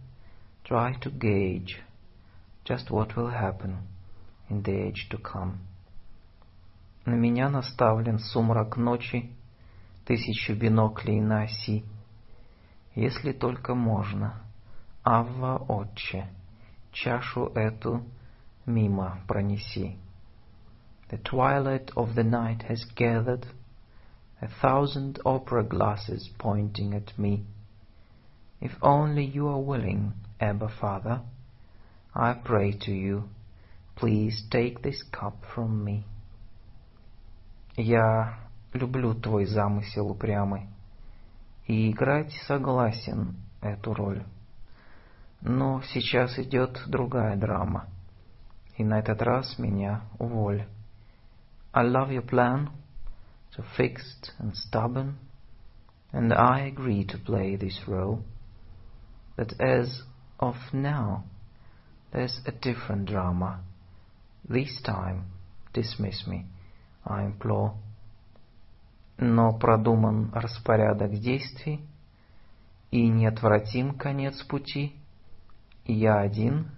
[0.64, 1.80] try to gauge
[2.64, 3.78] just what will happen
[4.48, 5.60] in the age to come.
[7.06, 9.30] На меня наставлен сумрак ночи,
[10.04, 11.84] тысячу биноклей на оси.
[12.94, 14.34] Если только можно,
[15.02, 16.28] Авва, Отче,
[16.92, 18.04] чашу эту
[18.66, 19.96] мимо пронеси.
[21.10, 23.46] The twilight of the night has gathered,
[24.40, 27.44] a thousand opera glasses pointing at me.
[28.64, 31.22] If only you are willing, Abba Father,
[32.14, 33.24] I pray to you,
[33.96, 36.04] please take this cup from me.
[37.76, 38.38] Я
[38.74, 40.68] люблю твой замысел упрямый
[41.66, 44.24] и играть согласен эту роль.
[45.40, 47.88] Но сейчас идет другая драма,
[48.76, 50.66] и на этот раз меня уволь.
[51.72, 52.68] I love your plan,
[53.56, 55.14] so fixed and stubborn,
[56.12, 58.22] and I agree to play this role.
[59.35, 60.03] But as
[60.39, 61.25] of now,
[62.11, 63.61] there's a different drama.
[64.47, 65.25] This time,
[65.73, 66.45] dismiss me,
[67.05, 67.73] I implore.
[69.17, 71.81] Но продуман распорядок действий,
[72.91, 74.95] и неотвратим конец пути,
[75.85, 76.69] я один,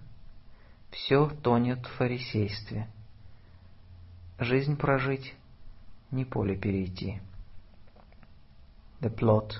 [0.90, 2.88] все тонет в фарисействе.
[4.38, 5.34] Жизнь прожить,
[6.10, 7.20] не поле перейти.
[9.00, 9.52] The plot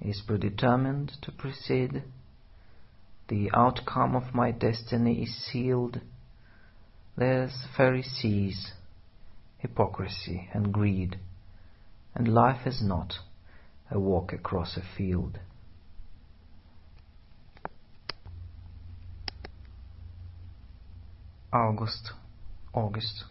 [0.00, 2.02] is predetermined to proceed.
[3.28, 6.00] The outcome of my destiny is sealed.
[7.16, 8.72] There's Pharisees,
[9.58, 11.18] hypocrisy and greed,
[12.14, 13.14] and life is not
[13.90, 15.38] a walk across a field.
[21.52, 22.12] Август,
[22.72, 23.24] August.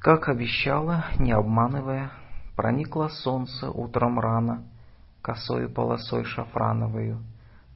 [0.00, 2.10] Как обещала, не обманывая,
[2.55, 4.63] проникло солнце утром рано,
[5.21, 7.23] косою полосой шафрановою,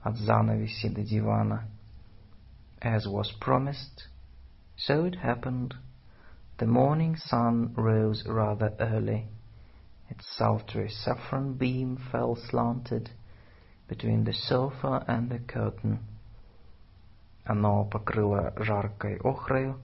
[0.02, 1.68] от занавеси до дивана.
[2.82, 4.08] As was promised,
[4.78, 5.76] so it happened.
[6.58, 9.28] The morning sun rose rather early.
[10.10, 13.10] Its sultry saffron beam fell slanted
[13.88, 16.00] between the sofa and the curtain.
[17.44, 19.80] Оно покрыло жаркой охрою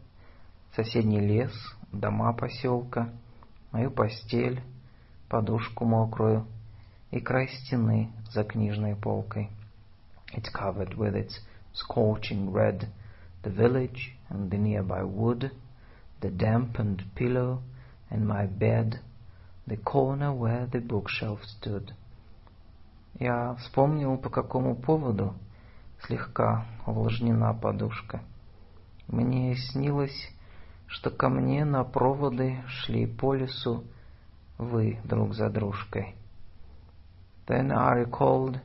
[0.75, 1.53] соседний лес,
[1.91, 3.09] дома поселка,
[3.71, 4.61] мою постель,
[5.29, 6.45] подушку мокрую
[7.11, 9.49] и край стены за книжной полкой.
[10.33, 11.39] It covered with its
[11.73, 12.87] scorching red
[13.43, 15.51] the village and the nearby wood,
[16.21, 17.61] the dampened pillow
[18.09, 18.99] and my bed,
[19.67, 21.93] the corner where the bookshelf stood.
[23.19, 25.35] Я вспомнил, по какому поводу
[26.05, 28.21] слегка увлажнена подушка.
[29.07, 30.33] Мне снилось,
[30.87, 33.85] что ко мне на проводы шли по лесу
[34.57, 36.15] вы друг за дружкой.
[37.47, 38.59] Then I recalled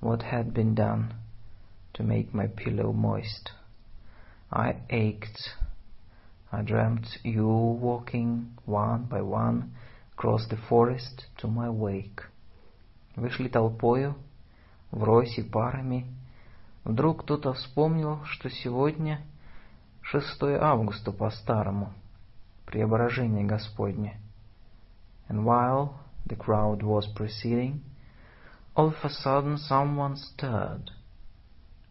[0.00, 1.14] what had been done
[1.94, 3.52] to make my pillow moist.
[4.50, 5.38] I ached.
[6.50, 9.72] I dreamt you walking one by one
[10.12, 12.28] across the forest to my wake.
[13.16, 14.14] Вы шли толпою,
[14.90, 16.06] врозь и парами,
[16.84, 19.20] Вдруг кто-то вспомнил, что сегодня
[20.02, 21.92] 6 августа по-старому,
[22.66, 24.18] преображение Господне.
[25.27, 27.83] And while the crowd was proceeding,
[28.75, 30.91] all of a sudden someone stirred.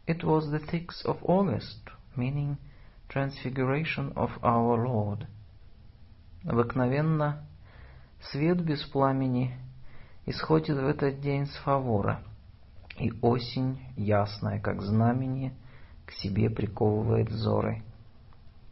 [0.06, 2.58] It was the 6th of August, meaning
[3.08, 5.26] transfiguration of our Lord.
[6.44, 7.44] Обыкновенно
[8.30, 9.56] свет без пламени
[10.26, 12.30] исходит в этот день с фавора –
[12.98, 15.52] И осень, ясная как знамение,
[16.06, 17.82] к себе приковывает взоры.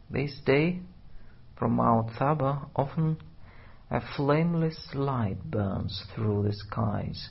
[0.09, 0.81] This day,
[1.59, 3.17] from Mount Thabor, often
[3.89, 7.29] a flameless light burns through the skies,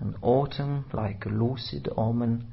[0.00, 2.52] and autumn, like a lucid omen,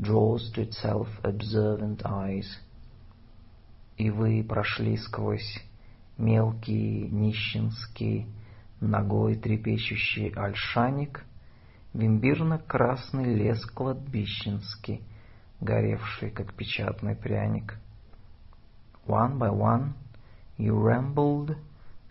[0.00, 2.58] draws to itself observant eyes.
[3.96, 5.60] И вы прошли сквозь
[6.18, 8.26] мелкий нищенский,
[8.80, 11.24] ногой трепещущий ольшаник,
[11.92, 15.02] в имбирно-красный лес кладбищенский,
[15.60, 17.76] горевший, как печатный пряник.
[19.06, 19.94] One by one
[20.58, 21.56] you rambled,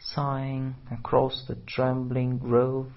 [0.02, 2.92] sighing, across the trembling grove,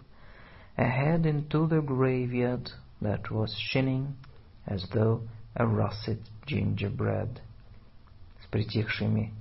[0.77, 2.70] ahead into the graveyard
[3.01, 4.16] that was shining
[4.66, 5.23] as though
[5.57, 7.40] a russet gingerbread.
[8.43, 9.32] С притихшими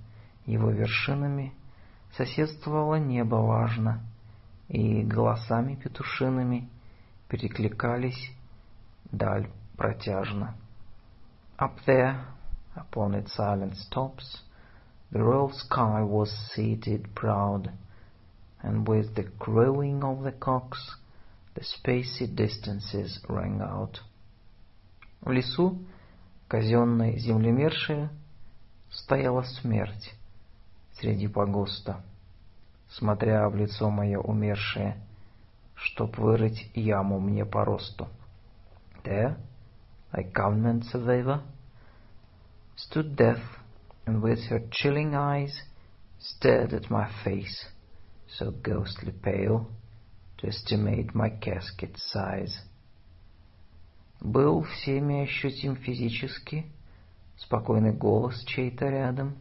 [0.46, 1.54] его вершинами
[2.16, 4.02] соседствовало небо важно,
[4.68, 6.70] и голосами петушиными
[7.28, 8.32] перекликались
[9.12, 10.56] даль протяжно.
[11.58, 12.26] Up there,
[12.76, 14.42] upon its silent tops,
[15.13, 17.71] the royal sky was seated proud,
[18.63, 20.97] and with the crowing of the cocks,
[21.55, 24.01] the spacey distances rang out.
[25.21, 25.79] В лесу
[26.49, 28.11] казенной землемерши
[28.91, 30.15] стояла смерть
[30.99, 32.03] среди погоста,
[32.91, 34.97] смотря в лицо мое умершее,
[35.75, 38.09] чтоб вырыть яму мне по росту.
[39.05, 39.37] There,
[40.13, 41.43] like government survivor,
[42.77, 43.43] stood death,
[44.06, 45.62] and with her chilling eyes
[46.20, 47.66] stared at my face,
[48.28, 49.68] so ghostly pale,
[50.38, 52.64] to estimate my casket size.
[54.22, 56.66] Был всеми ощутим физически
[57.38, 59.38] спокойный голос чей-то рядом,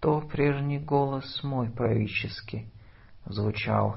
[0.00, 2.68] то прежний голос мой правительский
[3.26, 3.96] звучал,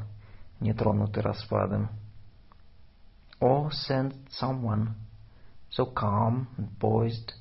[0.59, 1.89] нетронутый распадом.
[3.39, 4.95] Or sent someone
[5.69, 7.33] so calm and poised,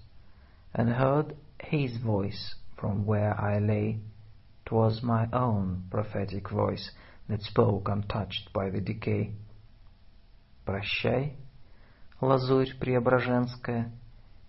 [0.74, 4.00] and heard his voice from where I lay.
[4.64, 6.90] 'Twas my own prophetic voice
[7.28, 9.32] that spoke untouched by the decay.
[10.64, 11.36] Прощай,
[12.20, 13.92] лазурь преображенская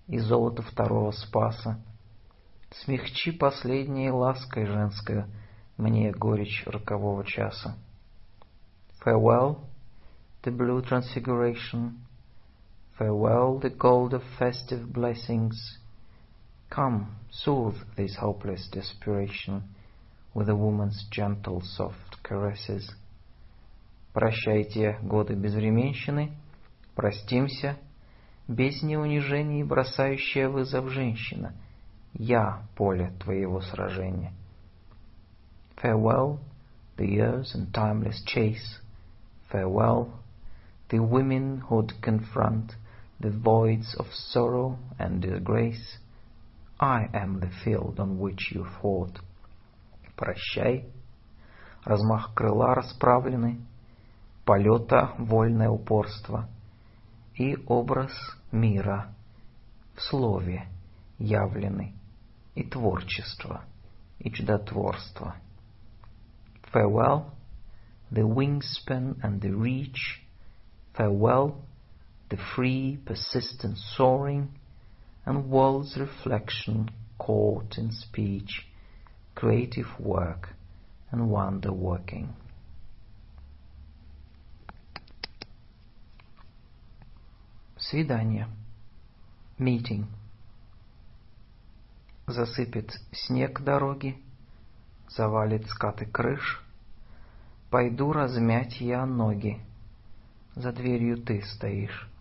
[0.07, 1.79] и золото второго спаса,
[2.71, 5.25] смягчи последней лаской женской
[5.77, 7.77] мне горечь рокового часа.
[9.05, 9.59] Farewell,
[10.43, 11.99] the blue transfiguration,
[12.97, 15.53] farewell, the gold of festive blessings.
[16.71, 19.63] Come, soothe this hopeless desperation
[20.33, 22.91] with a woman's gentle, soft caresses.
[24.13, 26.31] Прощайте годы безвременщины,
[26.95, 27.77] простимся,
[28.47, 31.53] без неунижений бросающая вызов женщина.
[32.13, 34.33] Я поле твоего сражения.
[35.81, 36.39] Farewell,
[36.97, 38.79] the years and timeless chase.
[39.51, 40.11] Farewell,
[40.89, 42.73] the women who'd confront
[43.19, 45.97] the voids of sorrow and disgrace.
[46.81, 49.19] I am the field on which you fought.
[50.15, 50.85] Прощай,
[51.83, 53.61] размах крыла расправленный,
[54.45, 56.47] полета вольное упорство
[57.35, 58.11] и образ
[58.51, 59.13] мира
[59.95, 60.67] в слове
[61.19, 61.93] явленный,
[62.55, 63.63] и творчество,
[64.19, 65.35] и чудотворство.
[66.73, 67.31] Farewell,
[68.11, 70.21] the wingspan and the reach,
[70.95, 71.63] farewell,
[72.29, 74.49] the free, persistent soaring,
[75.24, 78.66] And world's reflection caught in speech,
[79.34, 80.50] creative work,
[81.10, 82.34] and wonder working.
[87.76, 88.48] Свидание.
[89.58, 90.06] Meeting.
[92.26, 94.16] Засыпет снег дороги,
[95.08, 96.62] завалит скаты крыш.
[97.70, 99.60] Пойду размять я ноги,
[100.54, 102.11] за дверью ты стоишь.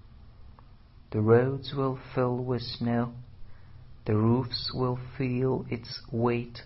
[1.10, 3.14] The roads will fill with snow,
[4.04, 6.62] the roofs will feel its weight.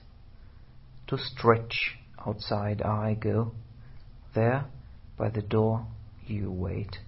[1.06, 1.96] To stretch
[2.26, 3.52] outside I go,
[4.34, 4.64] there
[5.16, 5.86] by the door
[6.26, 6.98] you wait.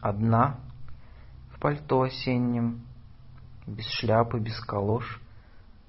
[0.00, 0.56] Одна
[1.52, 2.86] в пальто осеннем,
[3.66, 5.20] без шляпы, без калош,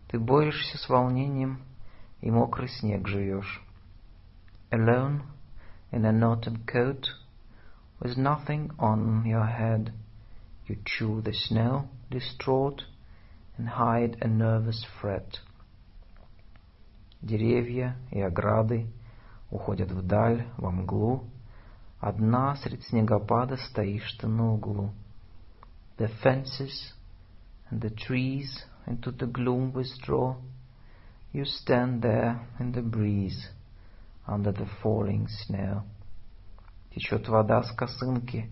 [0.10, 1.62] ты борешься с волнением
[2.20, 3.62] и мокрый снег жуешь.
[4.70, 5.22] Alone,
[5.94, 7.08] in an autumn coat,
[8.02, 9.94] with nothing on your head,
[10.68, 12.84] you chew the snow, distraught,
[13.58, 15.40] and hide a nervous fret.
[17.22, 18.88] Деревья и ограды
[19.50, 21.30] уходят вдаль, во мглу,
[22.02, 24.92] Одна средь снегопада стоишь ты на углу.
[25.98, 26.94] The fences
[27.70, 30.38] and the trees into the gloom withdraw.
[31.32, 33.50] You stand there in the breeze
[34.28, 35.84] under the falling snow.
[36.96, 38.52] Течет вода с косынки,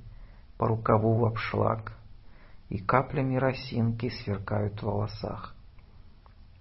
[0.59, 1.91] по рукаву в обшлаг,
[2.73, 5.55] и каплями росинки сверкают в волосах.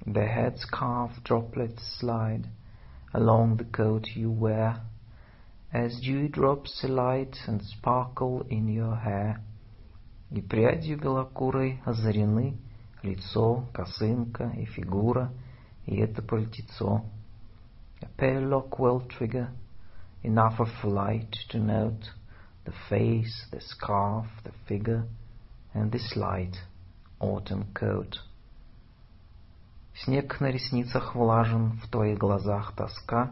[0.04, 2.46] The headscarf droplets slide
[3.12, 4.80] along the coat you wear,
[5.72, 9.40] as dewdrops alight and sparkle in your hair.
[10.30, 12.56] И прядью белокурой озарены
[13.02, 15.32] лицо, косынка и фигура,
[15.86, 17.04] и это пальтецо.
[18.00, 19.48] A pale lock will trigger
[20.22, 22.12] enough of light to note
[22.64, 25.06] the face, the scarf, the figure,
[25.73, 26.55] and this light
[27.19, 28.19] autumn coat.
[29.95, 33.31] Снег на ресницах влажен, в твоих глазах тоска,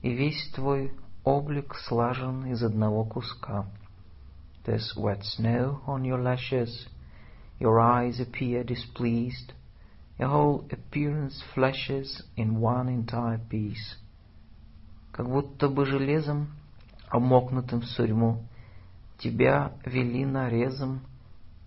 [0.00, 0.92] и весь твой
[1.24, 3.66] облик слажен из одного куска.
[4.64, 6.86] There's wet snow on your lashes,
[7.58, 9.52] your eyes appear displeased,
[10.18, 13.98] your whole appearance flashes in one entire piece.
[15.10, 16.48] Как будто бы железом,
[17.08, 18.46] обмокнутым в сурьму,
[19.18, 21.02] тебя вели нарезом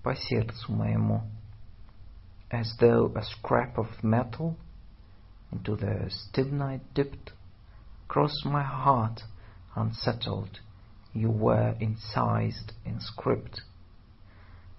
[0.05, 1.23] по сердцу моему.
[2.51, 4.57] as though a scrap of metal
[5.53, 7.33] into the stibnite dipped,
[8.07, 9.23] across my heart
[9.77, 10.59] unsettled,
[11.13, 13.63] you were incised in script.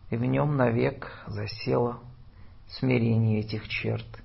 [0.09, 1.99] И в нем навек засело
[2.67, 4.21] смирение этих черт,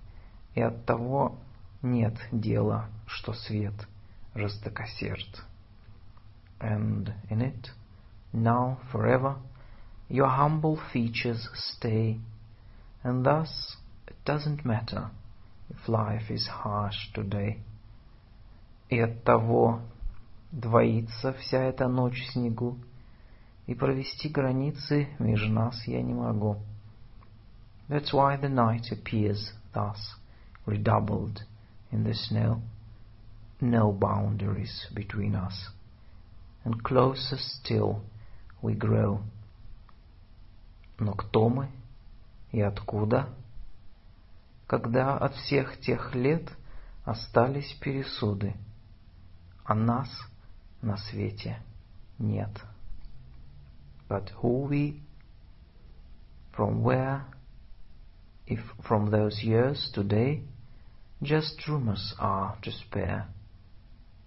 [0.55, 1.39] и от того
[1.83, 3.75] нет дела, что свет
[4.35, 5.45] жестокосерд.
[6.59, 7.71] And in it,
[8.33, 9.37] now forever,
[10.11, 12.19] your humble features stay,
[13.07, 13.77] And thus
[14.09, 15.11] it doesn't matter
[15.71, 17.61] if life is harsh today.
[18.91, 19.81] И от того
[20.51, 22.79] двоится вся эта ночь в снегу,
[23.69, 26.57] и провести границы меж нас я не могу.
[27.89, 30.17] That's why the night appears thus
[30.67, 31.45] redoubled
[31.93, 32.61] in the snow.
[33.61, 35.71] No boundaries between us,
[36.65, 38.03] and closer still
[38.61, 39.21] we grow.
[41.02, 41.68] Но кто мы?
[42.52, 43.28] И откуда?
[44.68, 46.48] Когда от всех тех лет
[47.04, 48.54] остались пересуды,
[49.66, 50.08] а нас
[50.84, 51.60] на свете
[52.20, 52.52] нет.
[54.08, 55.02] But who we,
[56.56, 57.24] from where,
[58.46, 60.44] if from those years today,
[61.24, 63.26] just rumors are to spare,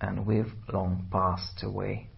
[0.00, 2.08] and we've long passed away.